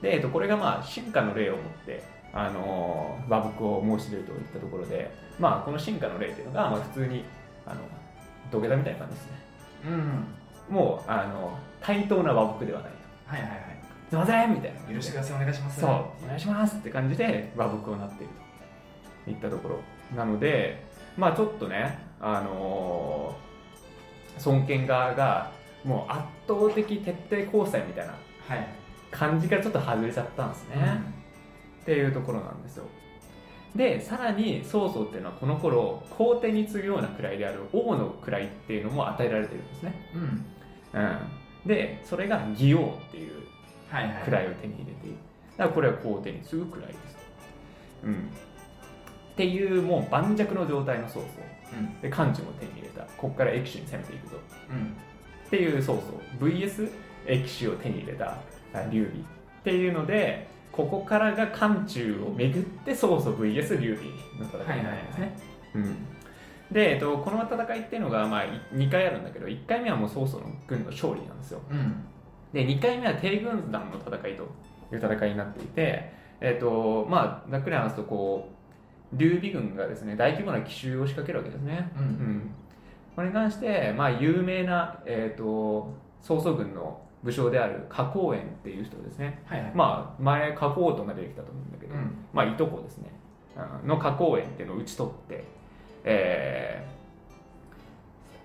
[0.03, 2.03] で、えっと、これがまあ進化の例をもって、
[2.33, 7.25] あのー和睦を申し出るといったところで、まあ、この進化の例っていうのが、まあ、普通に
[7.67, 7.81] あの
[8.51, 9.33] 土下座みたいな感じですね。
[9.87, 10.25] うん
[10.69, 12.91] もうあの対等な和睦ではない。
[13.27, 13.57] はいはいは
[14.11, 14.95] すいませんみたいな。
[14.95, 15.81] 許してくださいお願いします。
[15.81, 18.33] そうお願いしますって感じで和睦をなっている
[19.25, 19.31] と。
[19.31, 19.81] いったところ。
[20.17, 20.85] なので
[21.17, 23.45] まあちょっとねあのー
[24.41, 25.53] 尊権側が
[25.85, 28.15] もう圧倒的徹底交際みたいな
[28.49, 28.67] はい。
[29.11, 30.75] 感じからちょっと外れちゃったんですね、
[31.83, 32.85] っていうところなんですよ。
[33.77, 40.47] でさらに曹操っていうのはこの頃皇帝に次ぐような位である王の位っていうのも与えられてるんですね、うん
[41.67, 43.45] でそれが義王っていう
[43.89, 44.15] はいはい。
[44.45, 45.17] 位を手に入れている。
[45.57, 47.17] だからこれは皇帝に次ぐ位です、
[48.03, 48.17] うん、っ
[49.37, 51.27] ていうもう盤石の状態の曹操。
[51.73, 52.01] うん。
[52.01, 53.03] で漢中も手に入れた。
[53.17, 54.37] ここから駅手に攻めていくぞ。
[54.71, 54.97] うん。
[55.47, 56.03] っていう曹操。
[56.41, 56.91] VS
[57.27, 58.39] 駅手を手に入れた。
[58.73, 59.21] あ劉備。
[59.21, 65.37] っていうのでここからが漢中をめぐって曹操 VS 劉備の戦いになるんですね。
[65.77, 65.97] うん
[66.75, 71.61] で、えっと、この戦いっていうのが、まあ、2回あるんだけど1回目はもう曹操の軍の勝利なんですよ。
[71.71, 72.05] うん。
[72.53, 74.43] で2回目は帝軍団の戦いと
[74.93, 78.49] いう戦いになっていて、えっとまあ、ざっくり話すとこ
[79.13, 81.93] う劉備軍がですね大規模な奇襲を仕掛けるわけですね。
[81.97, 82.07] ううん。
[82.07, 82.51] ん、
[83.15, 89.73] これに関して、まあ、有名な、えー、と曹操軍の武将である花公園っていう人ですね、はいはい。
[89.77, 92.27] まあ、前花公とが出てきたと思うんだけど、うん。
[92.33, 93.05] まあ、いとこですね。
[93.07, 93.25] うん
[93.87, 95.45] の花公園っていうのを討ち取って、
[96.05, 96.87] え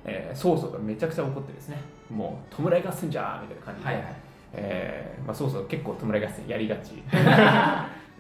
[0.05, 1.77] ーえー曹操がめちゃくちゃ怒ってですね。
[2.09, 4.05] もう弔い合戦じゃーみたいな感じで、はいはい。
[4.53, 7.03] えーまあ、曹操結構弔い合戦やりがち。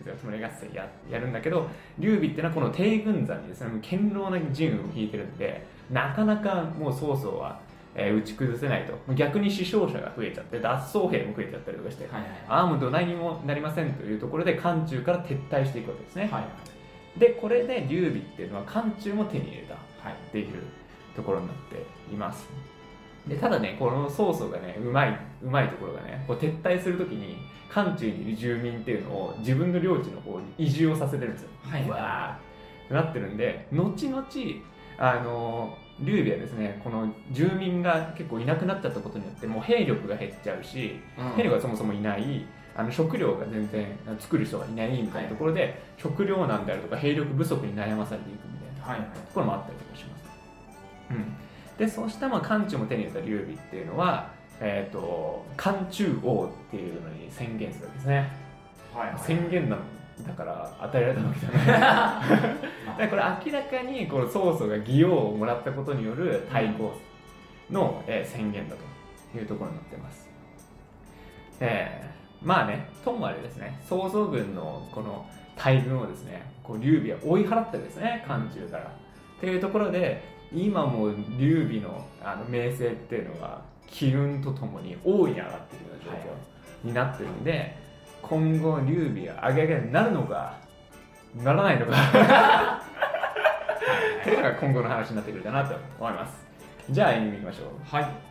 [0.05, 7.59] 弔い合戦ややるんだけど劉備ってのはこの帝軍山にですね堅牢な陣を引いてるんでなかなかもう曹操は、
[7.95, 9.13] えー打ち崩せないと。
[9.13, 16.43] 逆に死傷者が増えちゃって脱走兵も増えちゃったりとかして、はいはいああもうどないにもなりませんというところで漢中から撤退していくわけですね、はい
[17.19, 19.73] でこれで劉備っていうのは漢中も手に入れた。
[19.73, 20.13] はい。
[20.13, 20.63] っていう
[21.15, 22.47] ところになっています。
[23.27, 27.37] でただねこの曹操がねうまいうまいところがねこう撤退するときに
[27.69, 31.49] 漢中にいる住民っていうのを自分の領地の方に移住をさせてるんですよ。
[31.63, 31.89] はい。
[31.89, 34.25] わーってなってるんで後々
[34.97, 40.99] あの劉備はですねこの住民が結構いなくなっちゃったことによってもう兵力が減っちゃうし
[41.35, 42.45] 兵力がそもそもいない
[42.79, 43.87] あの食料が全然
[44.17, 50.23] 作る人がいないみたいなところで、食糧難であるとか兵力不足に悩まされていくみたいなはいはいところもあったりとかします。
[51.11, 51.25] うん、
[51.77, 58.31] でそうしたまあ漢中も手に入れた劉備っていうのは、えー、と漢中王っていうのに宣言するわけですね。
[58.95, 59.81] はいはい宣言なの
[60.25, 61.67] だから与えられたわけじゃない。
[62.97, 66.93] だからこれ明らかにこの曹操が義王をもらったことによる対抗
[67.69, 70.29] の、えー宣言だというところになってます。
[71.59, 75.25] えーまあね、ともあれですね、曹操軍のこの
[75.57, 78.83] 大軍をですね、こう劉備は追い払ってですね、漢中から。
[78.83, 78.87] っ
[79.39, 80.23] ていうところで、
[80.53, 87.77] 今もう劉備のあの名声っていうのは、機運とともに大いに上がっているような状況になってるんで、
[88.21, 90.57] 今後劉備は上げ上げになるのか、
[91.43, 91.91] ならないのか
[94.21, 96.45] っていうのが今後の話になってくるかなと思います。
[96.89, 97.95] じゃあエンディングいきましょう。
[97.95, 98.28] はい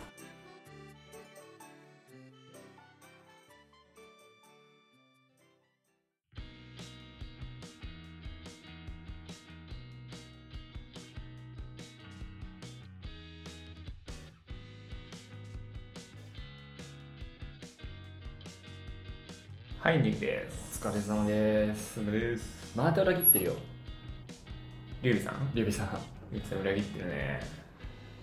[19.88, 20.86] はい、エンディングです。
[20.86, 22.12] お疲れ様です。
[22.12, 22.76] です。
[22.76, 23.52] また裏切ってるよ。
[25.00, 25.50] 劉備さん？
[25.54, 25.88] リュウビさん。
[26.30, 27.40] 劉備さん裏切ってるね。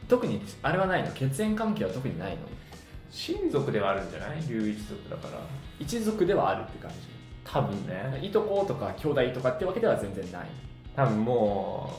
[0.08, 1.12] 特にあれはないの？
[1.14, 2.44] 血縁関係は特にないの？
[3.10, 4.48] 親族ではあるんじゃない？
[4.48, 5.42] 劉一族だから。
[5.80, 6.92] 一族ではあるって感
[7.44, 8.20] 多分ね。
[8.22, 10.48] じいとことか兄弟とかってわけでは全然ない。
[10.96, 11.92] 多分も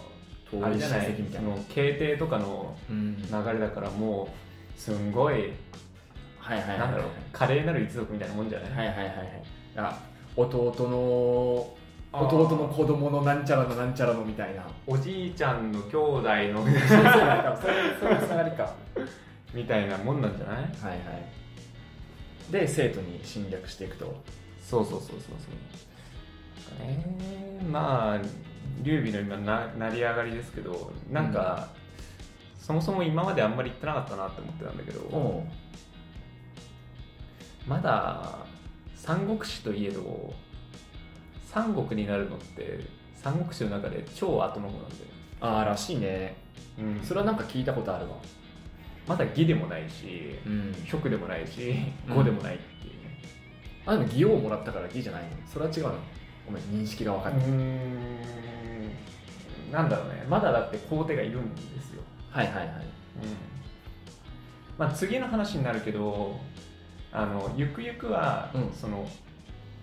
[0.52, 1.50] う、あれじゃない親戚みたいな。
[1.50, 3.16] その経帝とかのうん。
[3.16, 4.28] 流れだからも
[4.78, 5.50] う、すんごい、
[6.46, 9.42] はいはいはいなんだろう、華麗なる一族みたいなもんじゃない、はいはいはいはい。
[9.76, 9.98] あ
[10.36, 11.76] 弟の
[12.12, 14.62] 弟の子供のなんちゃらのなんちゃらのみたいな。
[14.86, 16.64] おじいちゃんの兄弟の。
[16.64, 18.62] そうそうそうそういうつながりか。
[18.62, 18.74] は
[19.52, 20.56] みたいなもんなんじゃない？
[20.56, 22.52] いはい。
[22.52, 24.14] で生徒に侵略していくと。
[24.62, 25.24] そうそうそうそうそ
[26.84, 26.86] う。
[26.86, 27.04] ね
[27.70, 28.18] まあ、
[28.82, 31.68] 劉備の今な成り上がりですけどなんか、
[32.58, 35.44] そもそも今まであんまり言ってなかったなって思ってたんだけど、
[37.66, 38.38] まだ
[38.94, 40.32] 三国志といえど
[41.44, 42.80] 三国になるのって
[43.14, 45.00] 三国志の中で超後の方なんだよ、
[45.40, 46.36] ああらしいね。
[46.78, 47.00] うん。
[47.02, 48.16] それはなんか聞いたことあるわ。
[49.08, 50.74] まだ義でもないしうん。
[50.86, 51.76] 職でもないし
[52.08, 52.14] うん。
[52.14, 53.20] 語でもないっていうね。
[53.86, 55.28] あでも義をもらったから義じゃないの？
[55.46, 55.94] それは違うの？
[56.46, 58.10] ごめん認識が分かんない、ん。
[59.72, 60.24] なんだろうね。
[60.28, 62.68] まだだって皇帝がいるんですよ、はいはいはい。
[64.78, 66.38] まあ、次の話になるけど
[67.16, 68.70] あのゆくゆくは、うん。
[68.72, 69.08] その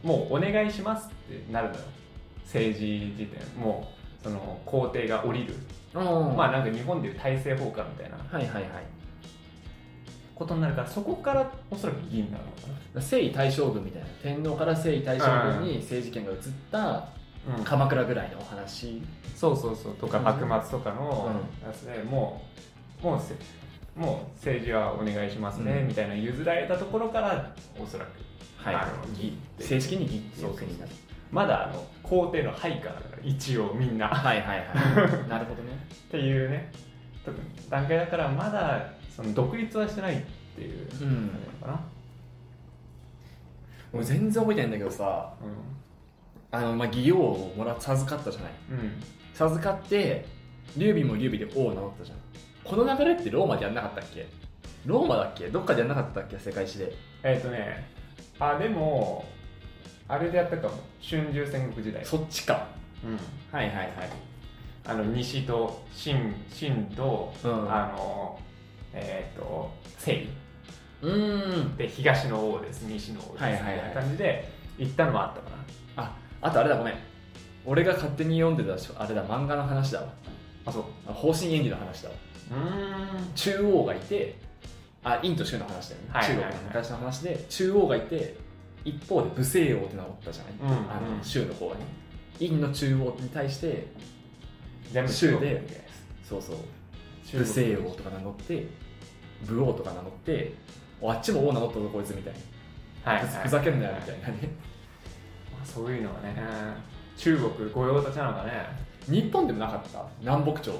[0.03, 1.81] もうお願いしますってなるのよ。
[2.45, 3.89] 政治時点も
[4.21, 5.55] うその皇帝が降りる、
[5.95, 8.17] うんまあなんか日本でいう大政奉還みたいな。
[8.17, 8.83] はいはいはい。
[10.35, 12.51] ことになるからそこからおそらく議員になるの
[12.95, 14.07] か征夷大将軍みたいな。
[14.21, 15.25] 天皇から征夷大将
[15.59, 16.37] 軍に政治権が移っ
[16.71, 17.09] たな、
[17.57, 17.63] うん。
[17.63, 19.01] 鎌倉ぐらいのお話。
[19.35, 19.95] そうそうそう。
[19.95, 21.31] とかうん幕末とかの
[21.63, 22.41] うやつでも
[23.01, 23.33] うもうせ
[23.95, 25.87] もう政治はお願いしますね、うん。
[25.87, 28.09] みたいな譲られたところからおそらく、
[28.57, 28.75] はい。
[28.75, 30.91] あの議正式に義っていそう国になる
[31.31, 34.07] まだあの皇帝の配下だから一応みんな。
[34.07, 34.67] はいはいはい。
[35.29, 35.87] なるほどね。
[36.07, 36.71] っていうね。
[37.69, 40.21] 段階だからまだその独立はしてないっ
[40.55, 41.07] ていううん。
[41.07, 41.29] あれなの
[41.61, 41.79] かな、
[43.93, 45.33] 俺全然覚えてないんだけどさ
[46.51, 48.51] あのまあ義王をもら授かったじゃない。
[48.71, 48.91] うんうん、
[49.33, 50.25] 授かって
[50.77, 52.17] 劉備も劉備で王を名乗ったじゃん
[52.63, 54.27] この流れってローマでやんなかったっけ？
[54.85, 55.47] ローマだっけ？
[55.47, 56.39] どっかでやんなかったっけ？
[56.39, 56.93] 世界史で。
[57.23, 57.87] えっ、とね
[58.39, 59.25] あでも
[60.07, 62.05] あれでやったかも春秋戦国時代。
[62.05, 62.67] そっちか。
[63.03, 63.19] うん。
[63.57, 63.89] はいはいはい。
[64.85, 67.51] あの西と秦秦と、うん。
[67.73, 68.39] あの
[68.93, 70.29] えっ、と西
[71.01, 71.77] うーん。
[71.77, 72.83] で東の王です。
[72.83, 73.93] 西の王です、はいはいはい。
[73.93, 75.49] 感じで行ったのはあったか
[75.97, 76.03] な。
[76.03, 76.93] ああとあれだごめん。
[77.65, 80.07] 俺が勝手に読んでたしあれだ漫画の話だわ。
[80.65, 80.83] あそう。
[81.07, 82.15] あ方針演技の話だわ。
[82.15, 82.32] うん
[83.35, 84.35] 中央がいて
[85.03, 86.51] あ陰と州の話だよね、はいはいはい。
[86.51, 88.35] 中国の昔の話で中央がいて
[88.85, 91.81] 一方で武聖王って名乗ったじゃない、うんあのうん州の方がね。
[92.39, 93.87] 陰の中央に対して
[95.07, 95.83] 州で
[96.27, 96.55] そうそう。
[97.37, 98.67] 武聖王とか名乗って
[99.45, 100.53] 武王とか名乗って
[101.01, 102.33] おあっちも王名乗ったぞこいつみたい
[103.05, 104.49] な、はい、ふざふざけんなよみたいなね。
[105.63, 106.35] そういうのはね。
[107.17, 108.51] 中国御用達なのかね。
[109.07, 110.05] 日本でもなかった。
[110.21, 110.71] 南北朝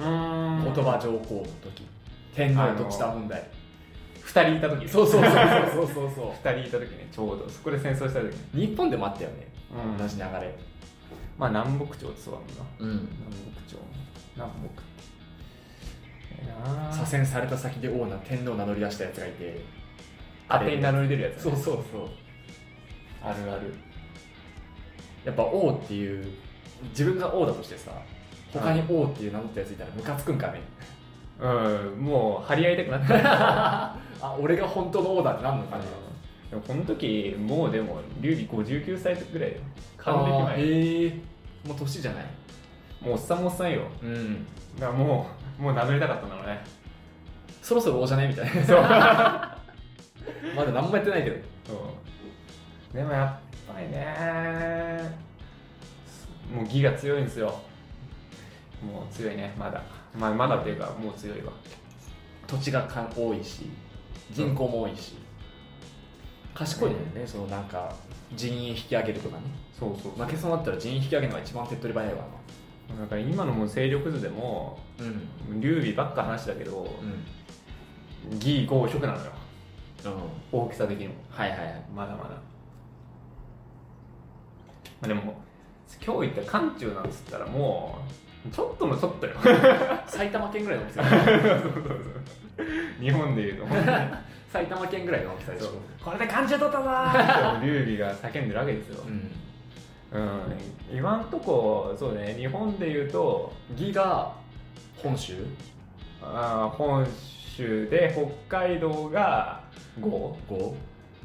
[0.00, 0.74] うん。
[0.74, 1.86] 言葉上皇の時。
[2.34, 3.42] 天皇とした問題。
[4.24, 4.88] 2人いた時ね。
[4.88, 7.08] そうそうそうそうそうそうそ2 人いた時ね。
[7.10, 9.48] ちょうどそこで戦争した時日本でもあったよね。
[9.72, 9.98] うん。
[9.98, 10.54] 同じ流れ。
[11.38, 12.54] まあ南北朝ってそうだもんな。
[12.78, 13.08] うん。
[13.28, 13.76] 南北朝。
[14.36, 14.90] 南北。
[16.92, 19.60] 左遷された先で王な天皇を名乗り出したやつがいて。
[20.48, 22.08] 勝手に名乗り出るやつ、そうそうそう。
[23.22, 23.72] あるある。
[25.24, 26.24] やっぱ王っていう
[26.90, 27.92] 自分が王だとしてさ
[28.52, 30.60] 他に王っていう名乗ったやついたらムカつくんかね。
[31.40, 33.96] うんもう張り合いたくなった。
[34.26, 35.84] あ俺が本当の王だってなんのかね。
[36.50, 39.56] でもこの時もうでも劉備59歳ぐらいよ。
[39.96, 41.12] 還暦前へえ
[41.66, 42.24] もう年じゃない。
[43.00, 43.82] もうおっさんもおっさんよ。
[44.02, 44.46] うん。
[44.78, 45.26] だからも
[45.58, 46.60] うもう名乗りたかったんだろうね。
[47.62, 48.64] そろそろ王じゃねみたいな。
[48.64, 48.80] そう。
[50.56, 51.36] まだ何もやってないけど。
[51.66, 52.96] そう。
[52.96, 55.10] でもやっぱりね
[56.52, 57.60] もう義が強いんですよ
[58.82, 59.82] もう強いねまだ。
[60.18, 61.52] まあまだっていうかもう強いわ。
[62.46, 63.66] 土地がかん多いし
[64.32, 65.14] 人口も多いし、
[66.54, 67.94] 賢いんだよね、そのなんか
[68.34, 69.42] 人員引き上げるとかね。
[69.78, 72.24] そうそう負けそうになったら人員引き上げるのが一番手っ取り早いわ
[73.00, 75.60] だから今のもう勢力図でもなうん。
[75.60, 76.86] 劉備ばっか話だけど
[78.28, 78.34] うん。
[78.36, 79.30] 義5色なのよ。
[80.52, 80.60] うん。
[80.60, 81.14] 大きさ的にも。
[81.30, 81.84] はいはいはい。
[81.94, 82.36] まだまだ、ま
[85.04, 85.40] あ、でも
[86.04, 89.34] 今日言った漢中なんつったらもうちょっとのちょっとよ。
[90.08, 91.02] 埼玉県ぐらいの大きさ。
[92.98, 93.66] 日本でいうと。
[94.50, 95.72] 埼玉県ぐらいの大きさでしょ。
[96.02, 96.88] これで漢中取ったぞ。
[96.88, 100.20] ー劉備が叫んでるわけですよ、うん。
[100.20, 102.34] うん、今んとこそうね。
[102.34, 104.32] 日本でいうと義が
[104.96, 105.34] 本州。
[106.22, 108.12] あー本州で
[108.48, 109.60] 北海道が
[110.00, 110.74] 5 5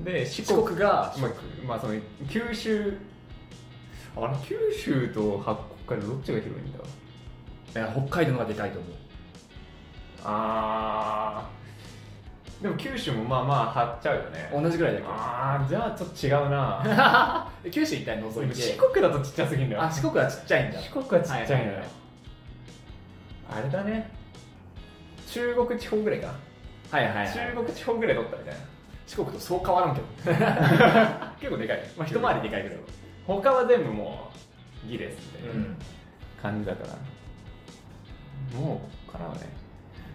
[0.01, 0.79] で四四国国。
[0.79, 1.31] がまあ、
[1.67, 1.93] まあ、その
[2.29, 2.97] 九州。
[4.17, 5.41] あれ九州と
[5.85, 6.79] 北海道どっちが広いんだ？
[7.83, 8.91] 北海道の方がでかいと思う。
[10.23, 12.63] あー。
[12.63, 14.49] でも九州もまあまあ張っちゃうよね。
[14.53, 15.05] 同じぐらいだけ？
[15.07, 17.47] ああじゃあちょっと違うな。
[17.63, 18.55] ど 九州一帯除いて。
[18.55, 19.83] 四国だとちっちゃすぎんだよ。
[19.83, 20.79] あ四国はちっちゃいんだ。
[20.79, 21.85] 四国はちっちゃいのよ、はい
[23.47, 24.09] あれだね。
[25.27, 26.33] 中国地方ぐらいかな、
[26.97, 28.59] はいはい、はい、中国地方ぐらい取ったみたいな。
[29.05, 30.07] 四国とそう変わらんけど。
[31.39, 31.79] 結構でかい。
[31.95, 32.77] まあ一回りでかいぐらい
[33.27, 34.31] 他は全部も
[34.83, 35.77] うギレスみたいなうん。
[36.41, 36.95] 感じだから、
[38.53, 39.39] もうかなね。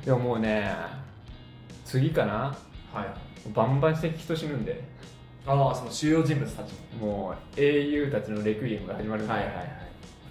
[0.04, 0.72] でももうね
[1.84, 2.56] 次かな。
[2.92, 4.82] はいバンバンして人死ぬんで。
[5.46, 7.30] ああその主要人物たちも。
[7.30, 9.66] う英雄たちのレクイエムが始まるんで、はいはいはい。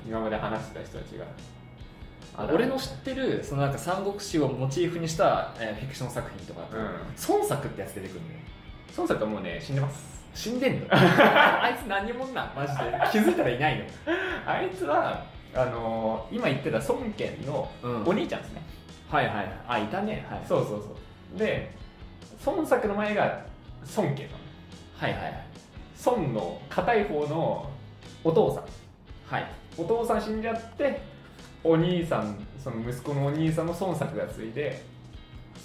[0.07, 1.25] 今まで話してた人たちが。
[2.53, 6.89] 俺の知ってるそのなんか三国志をモチーフにした、えーフィクション作品とか、うん。
[7.27, 8.39] 孫作ってやつ出てくるんだよ。
[8.95, 10.19] 孫作はもうね死んでます。
[10.33, 10.85] 死んでんの？
[10.91, 12.55] あいつ何者なん？
[12.55, 12.83] マジで。
[13.11, 13.85] 気づいたらいないの。
[14.45, 18.03] あいつはあのー今言ってた孫権のうん。
[18.07, 18.61] お兄ちゃんですね、
[19.09, 19.47] はいはいはい。
[19.67, 20.25] あいたね。
[20.29, 20.41] はい。
[20.47, 20.95] そうそうそ
[21.35, 21.37] う。
[21.39, 21.71] で
[22.45, 23.41] 孫作の前が
[23.95, 24.39] 孫権なの。
[24.97, 25.43] はいはいはい。
[26.05, 27.69] 孫の片い方の
[28.23, 28.63] お父さん。
[29.33, 29.45] はい。
[29.77, 31.01] お父さん死んじゃって
[31.63, 34.81] お兄さんその息子のお兄さんの孫作がついで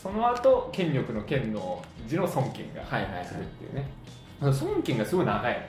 [0.03, 3.27] その後権力の権の字の孫権がはいはいはい。
[3.27, 3.89] するっていうね、
[4.41, 5.69] 孫権がすごい長い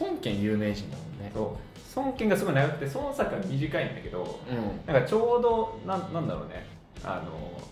[0.00, 1.30] 孫権有名人だもんね。
[1.34, 4.92] そう孫権がすごい長くて孫作は短いんだけどうん。
[4.92, 6.66] なんかちょうどなんなんだろうね。
[7.02, 7.62] あの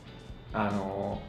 [0.52, 1.20] あの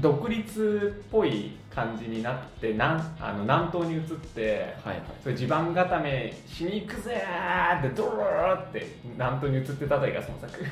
[0.00, 5.02] 独立っぽい感じになって南あの南東に移ってはいはい。
[5.22, 10.64] それ地盤固めしに行くぜーってドローって南東に移ってたあたりが孫作。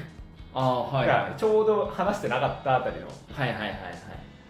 [0.55, 1.31] ああはいはい。
[1.31, 3.07] がちょうど話してなかったあたりの。
[3.07, 3.81] はいはいはいはい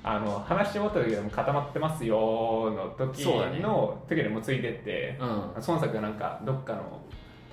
[0.02, 3.24] あの話し終わった時でも固まってますよーの時
[3.60, 5.26] の時でもついてって、うん。
[5.66, 7.00] 孫作がなんかどっかの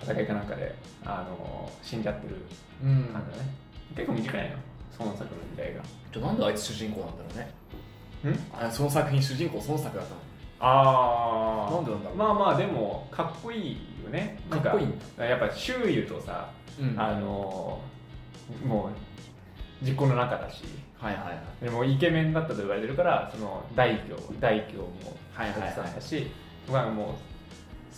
[0.02, 2.36] 戦いかなんかであの死んじゃってる
[2.84, 3.04] うん。
[3.12, 3.50] 感じだね、
[3.96, 4.56] 結構短いの
[5.00, 5.82] 孫作の時代が。
[6.14, 7.54] じゃあなんであいつ主人公なんだろうね。
[8.32, 8.66] ん？
[8.66, 10.22] あその作品主人公孫作だったの。
[10.60, 12.18] あなんでなんだろう。
[12.18, 14.40] まあまあでもかっこいいよね。
[14.50, 14.88] かっこいい。
[15.22, 16.96] やっぱ周遊とさ、うん。
[16.98, 17.82] あの
[18.66, 18.90] も
[19.84, 20.64] う実行の中だし
[21.00, 21.64] はいはいはい。
[21.64, 24.90] でもイケメンだったと言われてるからその大京大京も
[25.34, 26.32] はいはいはいたくさんだし、
[26.72, 27.16] まあもう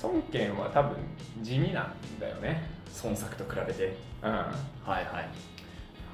[0.03, 0.97] 孫権は多分
[1.41, 2.63] 地味なんだよね。
[3.03, 3.95] 孫作と比べて。
[4.23, 4.29] うん。
[4.31, 4.51] はい
[4.85, 5.05] はい。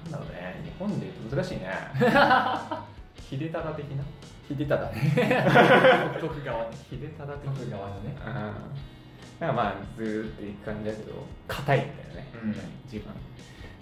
[0.05, 0.61] なんだろうね。
[0.63, 1.71] 日本で言うと難しいね。
[3.29, 4.03] 秀忠的な？
[4.47, 5.45] 秀忠ね。
[6.21, 8.15] 徳川秀忠的徳川のね。
[8.25, 8.33] うん。
[9.39, 11.13] なんかまあずーっといく感じだけど
[11.47, 12.49] 硬いみたいなね、うん。
[12.85, 13.11] 自分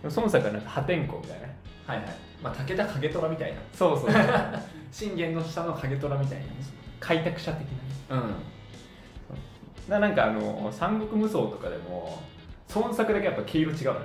[0.10, 1.48] 孫作はなんか破天荒みたいな。
[1.48, 1.56] ね
[1.88, 2.06] はいはい。
[2.42, 3.60] まあ武田景虎みたいな。
[3.74, 4.10] そうそう
[4.92, 6.39] 信玄の下の景虎みたい
[7.00, 7.68] 開拓者的
[8.10, 8.36] なうん。
[9.89, 12.22] ななんかあの三国無双とかでも
[12.76, 14.00] 孫作だけやっぱ毛色違うのよ。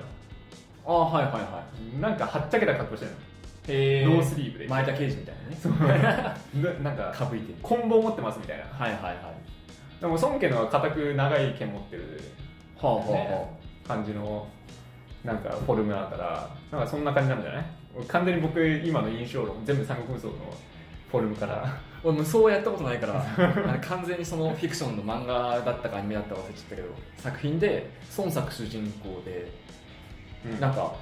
[0.87, 1.65] ああはいはいは
[2.01, 3.13] なんかはっちゃけた格好してる
[3.69, 4.67] いへのノースリーブで。
[4.67, 5.57] 前田刑事みたいなね。
[5.57, 5.73] そう。
[6.83, 7.59] ななんかかぶいてる。
[7.63, 8.65] 棍棒持ってますみたいな。
[8.65, 9.17] はいはいはい。
[10.01, 12.21] でも孫家のは固く長い剣持ってる
[12.81, 14.47] はあはあはね感じの
[15.24, 17.64] なんかフォルムだからなんかそんな感じなんじゃない？
[18.07, 20.35] 完全に僕今の印象論全部三国無双の
[21.11, 21.81] フォルムから。
[22.04, 29.50] 俺無双やったことないから完全にそのフィクションの漫画だったかアニメだったか忘れちゃったけど作品で孫作主人公で
[30.46, 30.61] うん。
[30.61, 30.94] なんか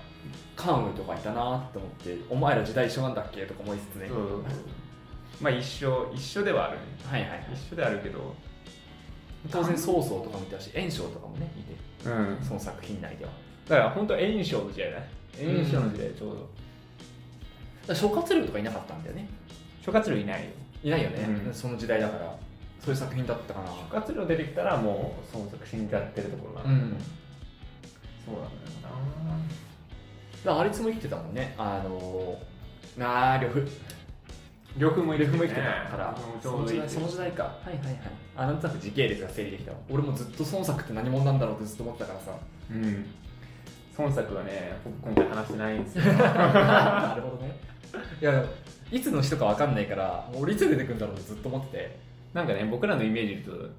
[0.57, 4.09] 関羽とかいたなって思ってお前ら時代一緒なんだっけとか思いつつね、
[5.39, 6.83] まあ一緒一緒ではあるね。
[7.05, 7.31] はいはい。
[7.31, 8.35] はい一緒ではあるけど。
[9.53, 12.09] 当然曹操とかもいたし袁紹とかもねいて。
[12.09, 12.39] うん。
[12.43, 13.31] その作品内では
[13.69, 16.49] だから本当炎章の時代だね炎章の時代ちょうど、だか
[17.89, 19.29] ら諸葛亮とかいなかったんだよね。
[19.85, 20.51] 諸葛亮いないよ。
[20.83, 21.55] いないよね、うん。
[21.55, 22.37] その時代だから。
[22.81, 23.67] そういう作品だったかな。
[23.67, 26.97] 諸葛亮出てきたらもう孫作死んじゃってるところなうん。
[28.25, 28.51] そうなんだよ
[30.45, 31.55] だからあいつも生きてたもんね。
[31.59, 33.61] あのー、なあ呂布。
[33.61, 33.67] な
[34.79, 36.17] 呂布もいる呂布も生きてたから。
[36.41, 37.43] ちその時代その時代か。
[37.43, 37.99] はいはいはい。
[38.37, 39.73] あなんとなく時系列が整理できた。
[39.73, 42.33] わ俺もずっと孫作って何者なんだろうってずっと思ってたからさ。
[42.71, 43.07] うん
[43.99, 46.05] 孫作はね僕今回話してないんですよ。
[46.13, 47.59] なるほどね。
[48.21, 48.45] いや
[48.91, 52.07] いつの人か分かんないから俺いつ出てくるんだろうってずっと思ってて。
[52.35, 53.71] なんかね僕らのイメージで言うと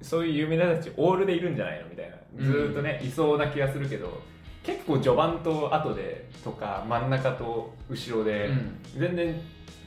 [0.00, 2.16] そういう有名な人たちオールでいるんじゃないのみたいな。
[2.38, 4.22] ずーっとね、いそうな気がするけど
[4.62, 8.78] 結構序盤と後でとか真ん中と後ろで、うん。
[8.96, 9.40] 全然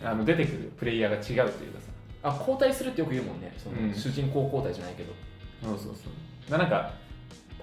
[0.03, 1.89] あの出てくるプレイヤーが違うというかさ。
[2.21, 3.53] あ交代するってよく言うもんね。
[3.57, 3.93] その、うん。
[3.93, 5.13] 主人公交代じゃないけど。
[5.63, 6.57] そうそうそう。
[6.57, 6.93] なんか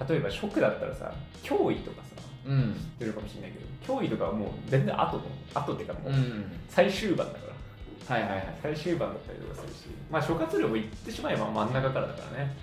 [0.09, 2.74] 例えばショックだったらさ脅威とかさうん。
[2.74, 5.22] 知ってるかもしれないけど脅威とかはもう全然後の
[5.55, 6.44] 後っていうかもううん。
[6.68, 7.38] 最終盤だか
[8.09, 8.59] ら、はいはいはい。
[8.62, 9.86] 最終盤だったりとかするし。
[10.11, 12.57] まあ諸葛亮も言ってしまえば真ん中からだからね。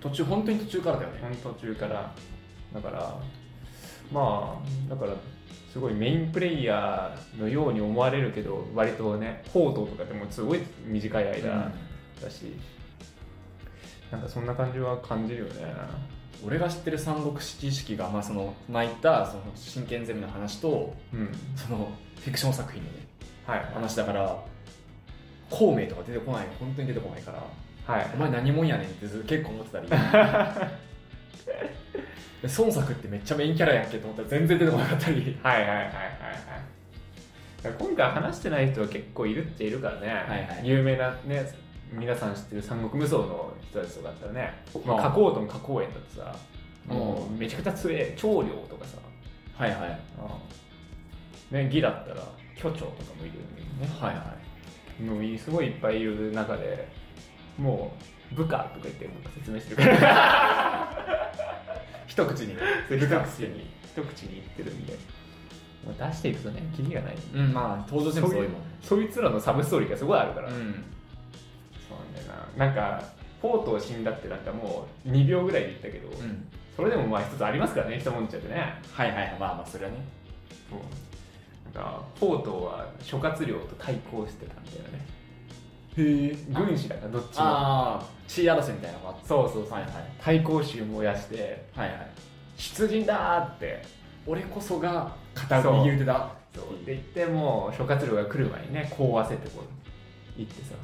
[0.00, 1.18] 途中本当に途中からだよね。
[1.20, 2.12] 本途中から。
[2.72, 3.18] だから
[4.10, 5.12] まあだから
[5.72, 11.70] すごいメインプレイヤーのように思われるけど割とね宝刀とかでもすごい短い間
[12.22, 12.54] だし、
[14.10, 15.74] なんかそんな感じは感じるよね
[16.46, 21.28] 俺が知ってる三国志知識が、まあ、その前言ったその真剣ゼミの話とうん。
[21.56, 21.90] その
[22.20, 23.06] フィクション作品のね
[23.46, 23.64] はい。
[23.74, 24.36] 話だから
[25.50, 27.42] 孔明とか出てこない本当に出てこないから
[27.94, 28.10] はい。
[28.14, 29.88] お前何者やねんってず結構思ってたり。
[32.42, 35.38] で孫作ってめっちゃメインキャラやんけと思ったら全然出てこなかったり。
[35.42, 37.74] はいはいはいはいはい。
[37.78, 40.68] 今回話してない人は結構いるっちゃいるからね、はいはい。
[40.68, 41.48] 有名なね
[41.92, 44.54] 皆さん知ってる三国無双の人たちとかだったらね
[44.86, 44.98] あ。
[44.98, 46.34] あ加工トン加工園だってさ
[46.86, 48.96] もうめちゃくちゃ強え長領とかさ、
[49.56, 50.00] はいはい。
[51.54, 52.22] ね、義だったら
[52.56, 53.42] 巨長とかもいるよ
[53.80, 53.88] ね。
[54.00, 54.34] はいは
[54.98, 55.02] い。
[55.02, 56.88] もうすごいいっぱいいる中で
[57.58, 57.92] も
[58.32, 59.84] う部下とか言って僕説明してるか。
[59.86, 61.32] ら
[62.06, 62.56] 一口に。
[62.88, 63.70] 一口に。
[63.84, 64.94] 一口に言ってるんで。
[65.84, 67.16] もう出していくとねキリがない。
[67.34, 70.84] うんまあ登場人物多いもんそいつらのサブストーリーがすごいあるから、うん
[71.92, 72.66] そうなんだよな。
[72.66, 73.04] なんか
[73.40, 76.48] ポートを死んだってなんかもう2秒ぐらいで言ったけど、うん。
[76.76, 79.36] それでもまあ一つありますからね一文字ってねはいはいはい。
[79.38, 79.98] まあまあそれはね。
[80.70, 80.78] そう。
[81.74, 85.06] なんかポートは諸葛亮と対抗してたんだよね。
[85.96, 86.36] へえ。
[86.52, 87.44] 軍師だからどっちも。
[87.44, 89.26] ああ地位争いみたいなのがあって。
[89.26, 89.72] そうそうそう。
[89.72, 89.92] はいはい。
[90.20, 92.10] 対抗衆燃やしてはいはい。
[92.56, 93.82] 出陣だーって。
[94.24, 96.64] 俺こそが片右腕だそう。
[96.74, 100.76] って言ってもう諸葛亮が来る前にねこうわせてこう行ってさ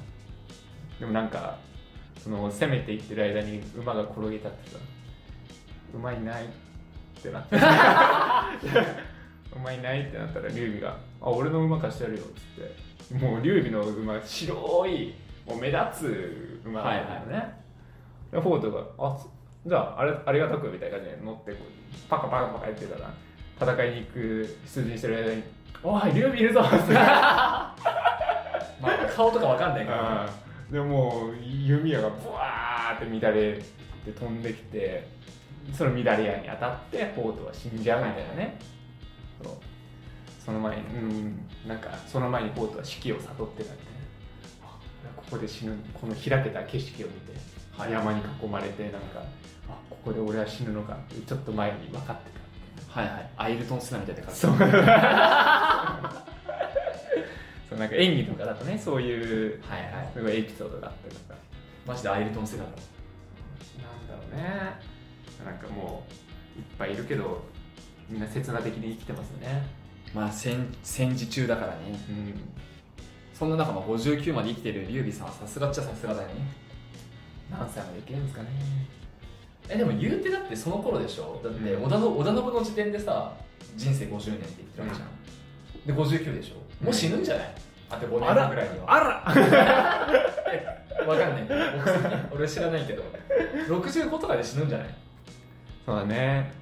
[0.98, 1.56] でもなんか
[2.22, 4.78] その攻めていってる間に馬が転げたってさ
[5.94, 6.48] 馬いないっ
[7.22, 7.56] てなって
[9.56, 12.88] 馬いないってなったら劉備が「あ俺の馬貸してやるよ」っつって。
[13.14, 15.14] もう劉備の馬白い
[15.46, 17.58] もう目立つ馬だよね、
[18.30, 19.30] でフォートが「あそ
[19.64, 21.66] じゃああれありがたく」みたいな感じで乗ってこう
[22.10, 23.10] パカパカパカやってたら
[23.74, 25.42] 戦いに行く出陣してる間に
[25.82, 26.92] 「おい劉備いるぞ!」って。
[27.00, 27.74] ま
[28.82, 30.26] あ顔とかわかんないから。
[30.26, 33.62] ねうんでもう弓矢がブワーって乱れ
[34.04, 35.08] て飛んできて
[35.72, 38.58] その乱れ矢に当たってポートは死んじゃうみたいなね、
[39.42, 39.52] そう。
[40.44, 43.90] その前にうんなんかその前にポートは死期を悟ってたみたいな。
[45.16, 47.32] ここで死ぬこの開けた景色を見て、
[47.76, 48.98] はい山に囲まれてなんか
[49.68, 52.30] あここで俺は死ぬのかってちょっと前に分かって
[52.94, 53.30] たはいはい。
[53.36, 54.40] アイルトン・セナみたいな感じ。
[54.40, 54.52] そう
[57.78, 60.10] なんか演技とかだとねそういうはいはい。
[60.14, 61.38] すごいエピソードがあったりとか。
[61.86, 62.82] マジでアイルトン・セナだなんだ
[64.14, 64.44] ろうね。
[65.44, 66.04] なんかも
[66.56, 67.42] ういっぱいいるけど
[68.08, 69.66] みんな刹那的に生きてますよね。
[70.14, 71.74] まあ戦戦時中だからね。
[72.08, 72.34] うん。
[73.32, 76.34] そんな中まあ59まで生きてる劉備さんはさすがっちゃさすがだよね。
[77.50, 78.48] 何歳まで生きるんですかね。
[79.70, 81.40] えでも言うてだってその頃でしょ。
[81.44, 81.82] だってうん。
[81.84, 83.32] 織田の織田信の時点でさ
[83.76, 86.84] 人生50年って言ってるわけじゃん、で59でしょ。
[86.84, 87.54] もう死ぬんじゃない、
[87.90, 88.94] あと5年後ぐらいには。
[88.94, 89.24] あら。
[91.06, 91.46] わかんない。
[92.32, 93.02] 俺知らないけど。
[93.68, 94.88] 65とかで死ぬんじゃない？
[95.86, 96.52] そうだね。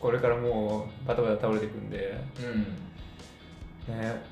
[0.00, 2.16] これからもうバタバタ倒れていくんで。
[3.88, 3.94] うん。
[3.94, 4.22] ね。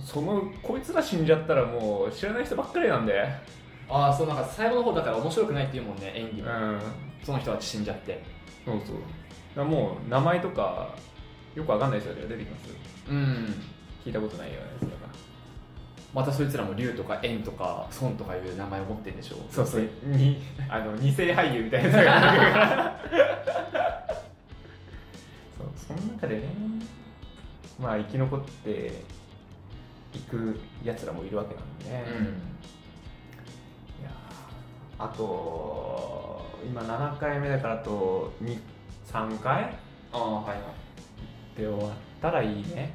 [0.00, 3.22] そのこいつが死んじゃったらもう知らない人ばっかりなんで。
[3.90, 6.80] ああそうなんか最後の方だから面白くないっていうもんね演技も、うん。
[7.24, 8.22] その人たち死んじゃって。
[8.64, 8.96] そうそう。
[9.56, 10.88] だもう名前とか
[11.54, 12.68] よくわかんない人たちが出てきます。
[13.10, 13.54] うん。
[14.04, 14.92] 聞いたことないようなやつとか
[16.14, 19.82] またそいつらも龍とか円とか孫とかいう名前を持ってるんでしょそうそう。
[20.04, 22.98] にあの二世俳優みたいなやつが。
[25.58, 26.48] そうその中でね
[27.78, 29.02] まあ生き残って
[30.14, 32.24] いくやつらもいるわけなんでね、うん。
[32.24, 32.28] い
[34.04, 38.32] やーあと今7回目だからあと
[39.12, 39.62] 3回？
[40.12, 40.54] ああはいは
[41.56, 41.60] い。
[41.60, 41.92] で終わっ
[42.22, 42.94] たらいいね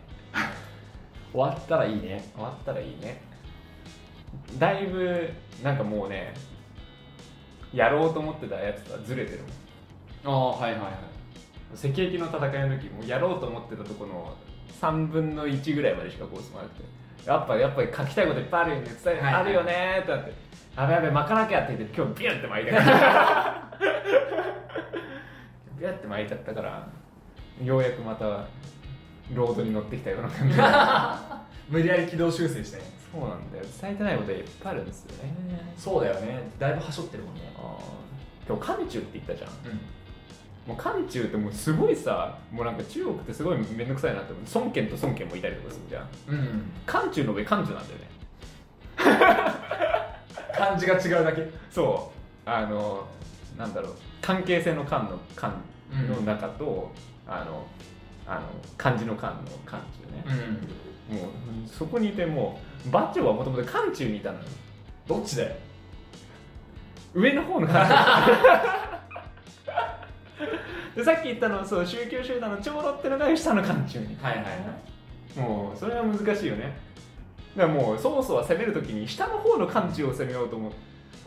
[1.33, 2.23] 終わったらいいね。
[2.35, 3.21] 終わったらいいね。
[4.59, 5.29] だいぶ
[5.63, 6.33] なんかもうね
[7.73, 9.39] やろうと思ってたやつとはずれてる
[10.25, 10.35] もん。
[10.35, 10.93] ああはいはいはい。
[11.73, 14.35] 赤壁の戦いの時もやろうと思ってたとこの
[14.79, 16.83] 3分の1ぐらいまでしかコースもなくて。
[17.25, 18.89] やっぱやっぱり書きたいこといっぱいあるよね。
[19.03, 19.33] 伝え、はいはい。
[19.35, 19.99] あるよね。
[20.03, 20.33] ってなって。
[20.75, 23.77] やべやべ巻かなきゃって言って今日ビュンって巻いたから。
[25.79, 26.87] ビュンって巻いちゃったから
[27.63, 28.45] ようやくまた
[29.33, 30.57] ロードに乗ってきたような感じ
[31.69, 33.63] 無理やり軌道修正したねそうなんだよ。
[33.79, 35.35] 伝えてないこといっぱいあるんですよね。
[35.77, 36.49] そうだよね。
[36.57, 37.41] だいぶはしょってるもんね。
[37.55, 38.47] あー。
[38.47, 39.49] 今日漢中って言ったじゃん。
[39.49, 39.79] うん。
[40.67, 44.45] もう漢中ってもうすごいさもうなんか中国ってすごい面倒くさいなって思う。
[44.55, 46.07] 孫権と孫権もいたりとかするじゃん。
[46.27, 46.71] うん。
[46.87, 48.07] 漢中の上漢中なんだよね。
[50.57, 51.47] 漢字が違うだけ。
[51.69, 52.11] そ
[52.47, 52.49] う。
[52.49, 53.07] あの
[53.59, 53.93] なんだろう。
[54.21, 55.53] 関係性の漢の漢
[56.09, 56.91] の中と、
[57.27, 57.67] あの
[58.27, 58.41] あの
[58.77, 60.23] 漢字の漢の漢中ね、
[61.09, 61.17] うん。
[61.17, 61.29] もう
[61.67, 64.45] そこにいてもう馬長はもともと漢中にいたのよ
[65.07, 65.55] どっちだよ？
[67.13, 67.85] 上の方の漢。
[67.85, 68.31] 中
[70.95, 74.17] でさっき言ったのそう宗教集団の長老ってのが下の漢中に。
[74.21, 74.49] はいはいは
[75.35, 75.39] い。
[75.39, 76.77] もうそれは難しいよね。
[77.57, 80.71] だからもう曹操は攻めるときに下の方の漢中を攻めようと思っ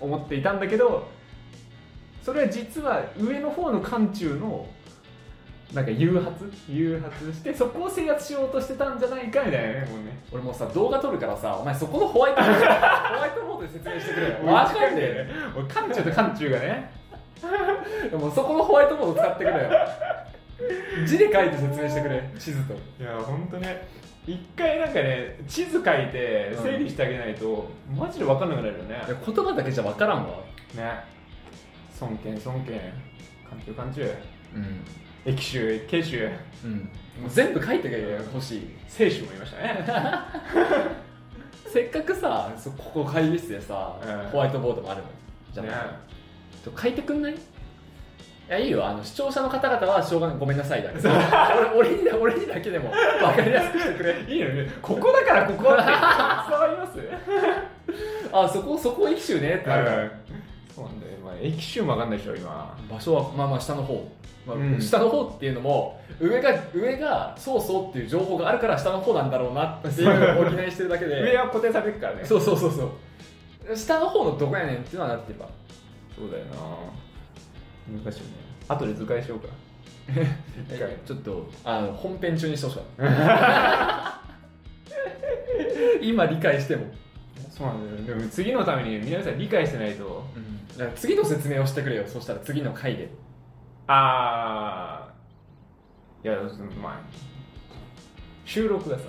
[0.01, 1.09] 思っていたんだけど
[2.23, 4.67] それは実は上の方の漢中の
[5.75, 10.19] なんか誘発誘発してそこを制圧しようとしてたんじゃないかみたいなねもうね。
[10.31, 14.35] 俺もうさ動画撮るからさお前そこのホワイトボードホワイトボードで説明してくれよ。
[14.47, 16.91] わかんねえ俺漢中と漢中がね。
[18.13, 19.71] よもうそこのホワイトボード使ってくれよ。
[21.05, 22.75] 字で書いて説明してくれ地図と。
[22.75, 23.89] いや本当ね。
[24.27, 29.03] 一回なんかね地図書いて整理してあげないと、マジで分かんなくなるよね。
[29.07, 30.39] 言葉だけじゃ分からんわ。
[30.75, 31.05] ね。
[31.93, 32.81] 尊敬尊敬。
[33.49, 34.03] 漢中漢中。
[34.55, 34.81] うん
[35.27, 36.29] 駅州慶州
[36.65, 36.73] うん。
[37.21, 38.69] もう全部書いてくれよ欲しい。
[38.95, 39.85] 清州もいましたね。
[41.67, 44.31] せっかくさそここ会議室でさ、うん。
[44.31, 45.09] ホワイトボードもあるの
[45.53, 45.73] じゃあ、ね。
[46.65, 47.33] ちょ書いてくんない？
[47.35, 47.37] い
[48.49, 48.87] やいいよ。
[48.87, 50.37] あの視聴者の方々はしょうがない。
[50.39, 50.99] ごめんなさいだけ。
[51.01, 51.11] ど
[51.77, 54.21] 俺俺に俺にだけでも分かりやすくしてくれ。
[54.29, 55.83] いいのねここだからここって。
[55.83, 57.01] 伝わります？
[58.33, 60.11] あそこそこ駅州ねってなるから、
[60.77, 62.77] そうなんだよ、まあ、駅州も分かんないでしょ今。
[62.91, 64.13] 場所はまあまあ下の方、
[64.47, 64.79] まあうん。
[64.79, 71.23] 下の方っていうのも上が上がそうそうっていう情報があるから下の方なんだろうなっていうのを補いしてるだけで。
[71.23, 72.27] 上は固定されてるからね。
[72.27, 72.93] そうそうそうそ
[73.73, 73.75] う。
[73.75, 75.49] 下の方のどこやねんっていうのはなってるわ。
[76.15, 76.53] そうだよな。
[78.05, 78.27] 難しいね。
[78.69, 79.49] 後で図解しようか。
[81.07, 84.21] ちょっとあの本編中にしてほしかった。
[86.03, 86.85] 今理解しても、
[87.51, 88.19] そうなんだよ。
[88.19, 90.25] でも次のために皆さん理解してないと
[90.95, 92.05] 次の説明をしてくれよ。
[92.07, 93.11] そしたら次の回で。
[93.87, 95.15] ああ
[96.25, 96.37] いや
[96.83, 97.01] まあ。
[98.45, 99.05] 収録がさ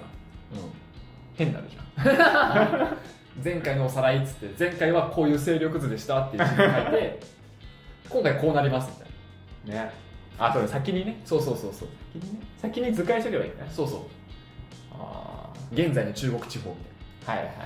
[1.35, 2.97] 変になるじゃん。
[3.43, 7.19] 前回のおさらいっつって前回はこういう勢力図でしたっていう字に書いて
[8.09, 8.89] 今回こうなります
[9.65, 9.85] みたいな。
[9.85, 9.91] ね。
[10.39, 11.21] あそうだ先にね。
[11.25, 11.87] そうそうそうそう。
[12.13, 12.45] 先にね。
[12.57, 13.55] 先に図解しとけばいいね。
[13.69, 13.99] そうそう。
[14.93, 16.75] あ現在の中国地方み
[17.27, 17.57] あはいはいはい。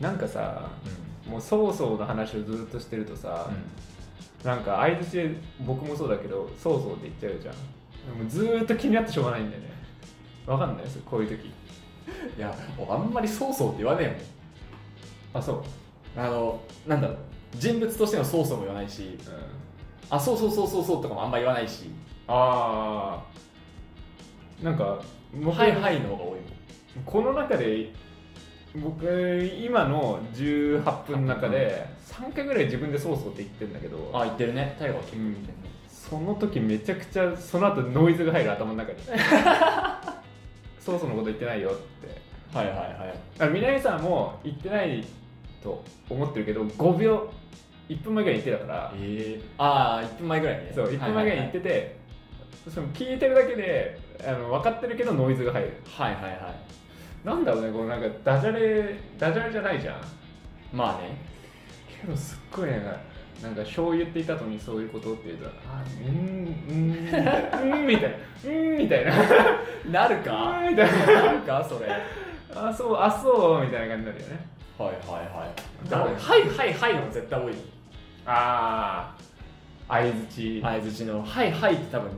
[0.00, 3.50] なんかさたいもうそうそうの話をずっとしてるとさ、
[4.44, 5.30] なんか相づちで
[5.66, 7.54] 僕もそうだけどそうそうって言っちゃうじゃん。
[8.18, 9.68] もうずーっと気になってしょうがないんだよね。
[10.46, 10.98] わかんないです？
[11.04, 11.48] こういう時。
[11.48, 12.54] いや
[12.88, 14.26] あんまりそうそうって言わねえ
[15.34, 15.54] あそう、
[16.18, 17.16] もんあのなんだろう。
[17.54, 19.18] 人物としてのそうそうも言わないし。
[20.10, 21.90] あそうそうそうそうそうとかもあんま言わないし。
[22.26, 23.22] あ
[24.62, 25.02] あなんか
[25.34, 26.40] 僕はいはいの方が多いもん。
[27.04, 27.90] この中で
[28.82, 34.76] 僕今の18分の中で3回ぐらい自分でそうそうって言ってるんだけどあ言ってるね。
[34.78, 35.54] タイガーは結構言ってるね、
[35.88, 38.98] その時めちゃくちゃその後ノイズが入る頭の中に
[40.80, 42.56] そうそうのこと言ってないよって。
[42.56, 42.88] はいはいはい。
[43.40, 45.04] あ南さんも言ってない
[45.62, 47.28] と思ってるけど5秒
[47.88, 48.92] 1分前ぐらいに言ってたから。
[48.96, 50.72] ええああ1分前ぐらいね。
[50.74, 51.96] そう1分前ぐらいに言ってて、
[52.68, 55.72] その聞いてるだけであの分かってるけどノイズが入る。
[55.86, 56.32] はいはいはい
[57.24, 59.96] なんだろうねこのなんかダジャレダジャレじゃないじゃん。
[60.72, 61.16] まあね。
[62.00, 62.80] けどすっごいね
[63.42, 68.16] なんか醤油って言った後にそういうことって言うとあうんうんみたいなうんみたいな。
[68.44, 69.12] うんみたいな。
[69.90, 70.32] なるか？
[70.60, 71.22] うんみたいな。
[71.24, 71.88] なるかそれ。
[71.88, 72.00] はい
[72.54, 74.46] あそうあそうみたいな感じになるよね。
[74.78, 77.54] はいはいだからはいはいはいの絶対多い。
[78.26, 79.14] あ
[79.88, 81.22] あ相づち相づちの。
[81.22, 82.10] はいはいって多分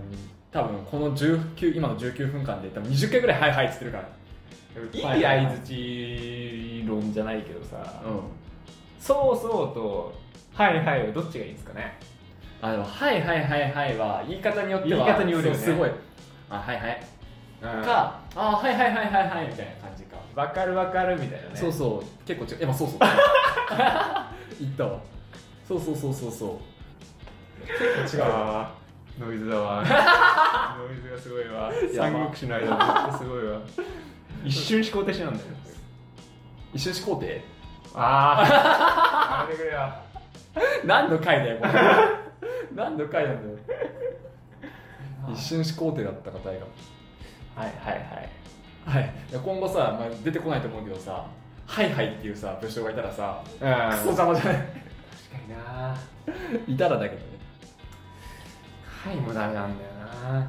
[0.53, 4.09] 多分この19今の19分間で多分20回ぐらいはいはいって言ってるから
[4.93, 8.21] いいはいはいはい相づち論じゃないけどさ、うん。
[9.01, 10.15] そうそうと
[10.55, 11.99] はいはいはどっちがいいですかね。
[12.63, 15.59] あのはいはいはいはいは言い方によっては言い方によるよね。
[15.59, 15.91] すごい。
[16.51, 17.03] あはいはい。
[17.61, 20.17] かかあはいはいはいはいはいみたいな感じか。
[20.35, 21.53] 分かる分かるみたいなね。
[21.55, 22.27] そうそう。
[22.27, 22.99] 結構違ういやまあそうそう。
[24.61, 25.01] 言ったわ。
[25.67, 27.69] そうそうそうそうそう。
[28.07, 28.31] 結構違う。
[28.31, 28.73] わ
[29.19, 29.85] ノイズだわ。
[30.79, 31.71] ノイズがすごいわ。
[31.95, 33.61] 三国志の間ずっとすごいわ
[34.45, 35.47] 一瞬思考停止なんだよ。
[36.73, 37.43] 一瞬思考停？
[37.95, 39.93] ああやめてくれよ。
[40.85, 41.73] 何の回だよこれ。
[42.75, 43.59] 何の回なんだよ。
[45.33, 46.59] 一瞬思考停だった方がはい
[47.57, 47.95] はい
[48.87, 49.15] はい。
[49.31, 49.35] い。
[49.35, 51.27] や今後さ、まあ、出てこないと思うけどさ
[51.67, 54.63] 「はいはい」っていうさ武将がいたらさはいクソ邪魔じゃない？
[54.63, 54.73] 確か
[55.47, 55.57] にな。
[55.89, 55.97] は
[56.67, 57.23] いたらだけどね。
[59.05, 59.91] はいもダメなんだよ
[60.33, 60.39] な。
[60.39, 60.41] は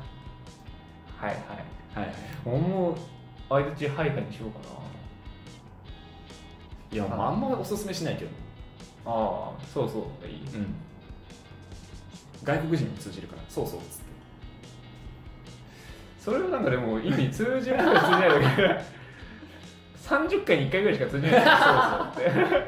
[1.24, 1.36] いはい。
[1.96, 2.14] はい
[2.46, 2.98] 俺も
[3.52, 4.60] 相づちはいはいにしようか
[6.90, 8.32] いや、まあ、あんまおすすめしないけど。
[8.32, 8.38] な
[9.06, 10.02] ああそうそう。
[10.24, 10.36] がいい。
[10.36, 10.76] うん。
[12.44, 13.42] 外国人に通じるから。
[13.50, 14.04] そうそうっつって。
[16.20, 18.84] それはなんかでも意味通じるか通じないだけで
[20.02, 22.64] 30回に1回ぐらいしか通じないそうそう。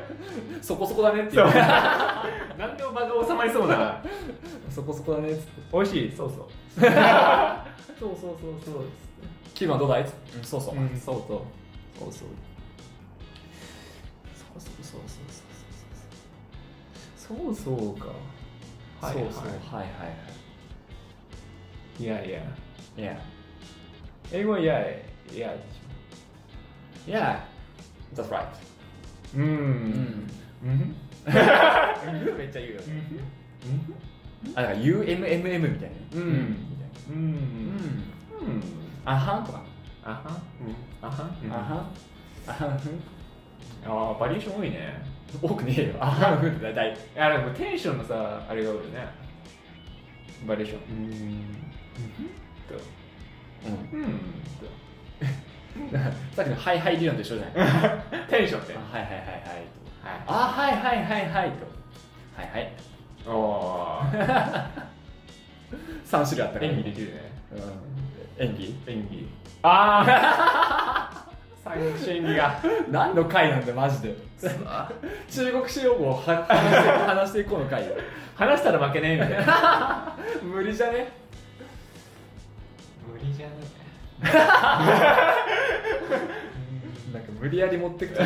[0.56, 1.38] っ てそこそこだねってって
[2.58, 4.04] 何でも場が収まりそうな。
[4.70, 5.62] そこそこだねっつって。
[5.72, 6.12] 美味しい。
[6.12, 6.48] そうそう。
[8.00, 8.84] そうそうそうそう
[9.54, 10.02] 気分はどうだい？
[10.04, 10.10] うん、
[10.44, 10.90] そうそう、うん。
[11.00, 11.40] そうそうそう。
[12.00, 12.26] そうそう
[14.54, 15.02] そうそうそう
[17.18, 17.56] そう。
[17.56, 18.08] そうそうか。
[19.02, 19.44] はいそうそう。
[19.72, 20.06] ははいは
[22.00, 22.02] い。
[22.02, 22.40] いいやいや。
[22.98, 23.20] いいや。
[24.32, 25.54] 英語はいやいや。
[27.08, 27.40] Yeah.
[28.16, 28.46] That's right.
[29.36, 29.44] うん。
[29.44, 29.58] ううん。
[29.58, 30.30] ん
[30.66, 30.96] うん。
[32.38, 32.86] めっちゃ言うよね。
[34.56, 35.96] あだから UMMM みたいな。
[36.16, 36.24] うん。
[36.24, 36.58] みうん。
[36.80, 37.16] たいな。
[37.16, 37.18] うん。
[38.48, 39.62] うんあはんとか。
[40.04, 40.22] あは
[40.62, 40.76] うん。
[41.02, 41.14] あは
[41.52, 41.88] あはん。
[42.48, 43.02] あはんふん
[43.86, 45.02] ああバリエーション多いね。
[45.42, 45.96] 多くねえよ。
[46.00, 46.74] あはんふんって大。
[46.74, 49.08] 体いやでもテンションのさあれが多いよね。
[50.48, 50.80] バリエーション。
[50.90, 51.46] うん。
[52.68, 52.84] と。
[53.94, 54.02] うん。
[54.02, 54.20] うん。
[56.36, 57.52] さっきのハイハイ理論と一緒じゃな
[58.20, 58.76] い テンションって。
[58.76, 59.28] あはいはいはいはい。
[59.28, 60.24] はい。
[60.28, 61.52] あはいはいはいはい。
[61.52, 61.66] と。
[62.36, 62.74] はいはい。
[63.26, 64.02] おお
[66.06, 67.22] 3種類あったから演技できるね。
[67.54, 67.56] う
[67.90, 67.93] ん
[68.40, 68.76] 演技？
[68.88, 69.28] 演技。
[69.64, 71.26] ああ
[71.64, 71.74] 三
[72.04, 72.60] 種演技が。
[72.92, 74.16] 何の回なんだよマジで。
[75.30, 77.94] 中国史用語をは話して話していこうの回よ。
[78.36, 80.18] 話したら負けねえみたいな。
[80.42, 81.08] 無理じゃね？
[83.10, 83.54] 無理じゃね。
[87.14, 88.24] なんか無理やり持ってくと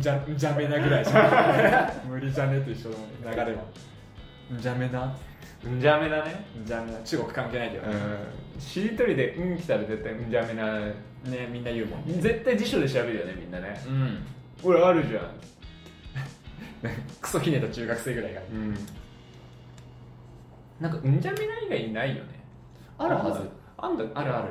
[0.00, 2.08] じゃじゃめなぐらいじゃん。
[2.10, 2.96] 無理じゃねと一緒の
[3.30, 3.62] 流れは。
[4.58, 5.14] じゃめな
[5.64, 6.44] うんじゃめだね。
[6.64, 7.98] じゃめな中国関係ないけどうねん
[8.60, 10.78] しりとりで「うん」来たら絶対「うんじゃめな」
[11.24, 12.14] ねみんな言うもんね。
[12.20, 13.80] 絶対辞書で調べるよねみんなね。
[13.86, 14.18] うん。
[14.62, 15.30] 俺あるじゃん。
[17.20, 18.40] クソひねた中学生ぐらいが。
[18.52, 18.74] うん。
[20.80, 22.40] なんか「うんじゃめな」以外ないよね。
[22.98, 23.48] あるはず。
[23.78, 24.48] あんだあるある。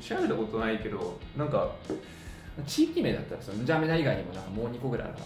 [0.00, 1.70] 調べたことないけどなんか
[2.66, 5.20] 地域名だったらそのじゃめな以外にもなんかもう2個ぐらいあるは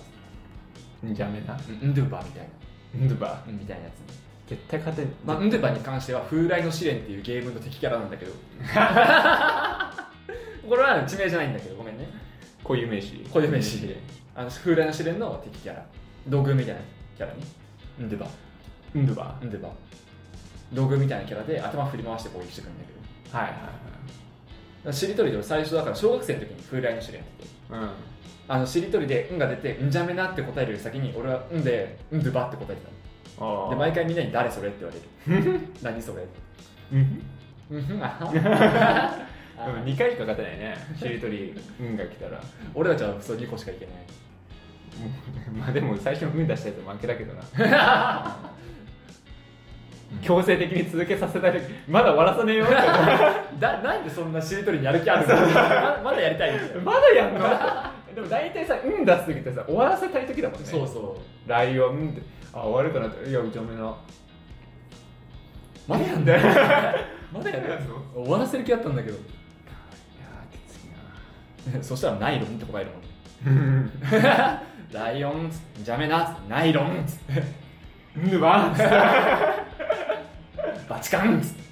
[1.04, 2.48] 「うんじゃめな」ずンドゥバみたい
[2.94, 5.12] うんどばなみたいなやつ絶対勝てん。
[5.24, 8.32] まあ、ンドゥバに関しては風来の試練っていうゲームの敵キャラなんだけど。
[10.68, 12.06] これは地名じゃないんだけどごめんね。
[12.62, 13.24] 固有名詞。
[13.32, 13.96] 固有名詞。
[14.34, 15.84] あの風来の試練の敵キャラ。
[16.26, 16.80] 道具みたいな
[17.16, 17.40] キャラね。
[18.00, 18.26] ンドゥバ
[18.94, 19.68] うんどばンドゥバ
[20.72, 22.92] 道具みたいなキャラで頭振り回して攻撃してくるんだけ
[23.32, 23.38] ど。
[23.38, 23.70] はいはいだか
[24.86, 27.90] らしりとりで俺最初だから小学生の時に風来の試練やってうん。
[28.48, 32.94] あのしりとりで「ん」が出て「んじゃめな」って答えるより先に俺は「ん」で「んドゥバ」って答えてたの。
[32.94, 33.01] あ
[33.70, 34.94] で毎回みんなに「誰それ?」って言わ
[35.44, 36.22] れる 何それ？
[36.92, 37.22] うん
[37.70, 38.32] うんあは
[39.66, 40.76] でも2回しか勝てないね。
[40.98, 42.40] しりとり「うん」が来たら。
[42.74, 43.94] 俺たちはそう2個しかいけない。
[45.58, 47.42] まあでも最初の「うん」出したやつ負けだけどな。
[50.20, 51.54] 強制的に続けさせたい
[51.88, 52.66] まだ終わらさねえよ
[53.58, 55.34] だなんでそんなしりとりにやる気あるの？
[55.34, 57.40] ままだやりたいんだよまだやんの？
[58.14, 60.66] でも大体さ「うん」出す時ってさ終わらせたい時だもんね。
[60.66, 61.16] そうそ
[61.46, 61.48] う。
[61.48, 62.20] ライオンって
[62.52, 63.94] あ終わるかなっていやうちゃめな
[65.88, 66.98] まだやんだだよ
[67.32, 67.96] まだやるやんの？
[68.14, 69.16] 終わらせる気あったんだけど。
[69.16, 70.76] いやーきつ
[71.72, 72.96] いな そしたらナイロンって答えるも
[73.52, 73.90] ん
[74.92, 75.50] ライオン
[75.82, 77.04] じゃめなナイロン
[78.16, 78.72] うんわ
[80.88, 81.62] バチカンつって。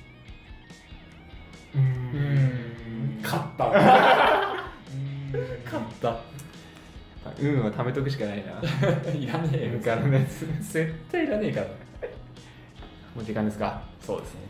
[1.75, 3.21] うん。
[3.23, 3.83] 勝った勝
[5.83, 6.17] った
[7.43, 8.53] うんは貯めとくしかないな。
[9.13, 9.75] いらねえよ。
[9.75, 11.67] うんからのやつ絶対いらねえから。
[13.15, 13.83] もう時間ですか？
[14.01, 14.41] そうですね。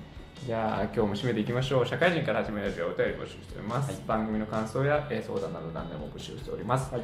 [0.46, 1.86] じゃあ今日も締めていきましょう。
[1.86, 4.00] 社会人から始めるラジオお便り募集しております、はい。
[4.06, 7.02] 番組の感想や、えー相談など何でも募集しております、はい。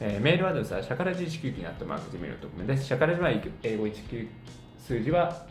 [0.00, 4.26] えーメールアドレスはシャカラジ199にあったマークジメルドコメですシャカラジは英語19
[4.78, 5.46] 数字は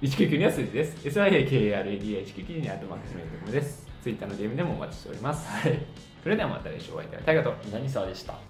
[0.00, 0.96] 199には数字です。
[1.08, 3.86] SYAKRADI199 にあったマークジメルドコメです。
[4.02, 7.20] ツイッターの DM でもお待ちしております、はいそれではまた来週お会いいたい。
[7.26, 8.49] ありがと何さでした？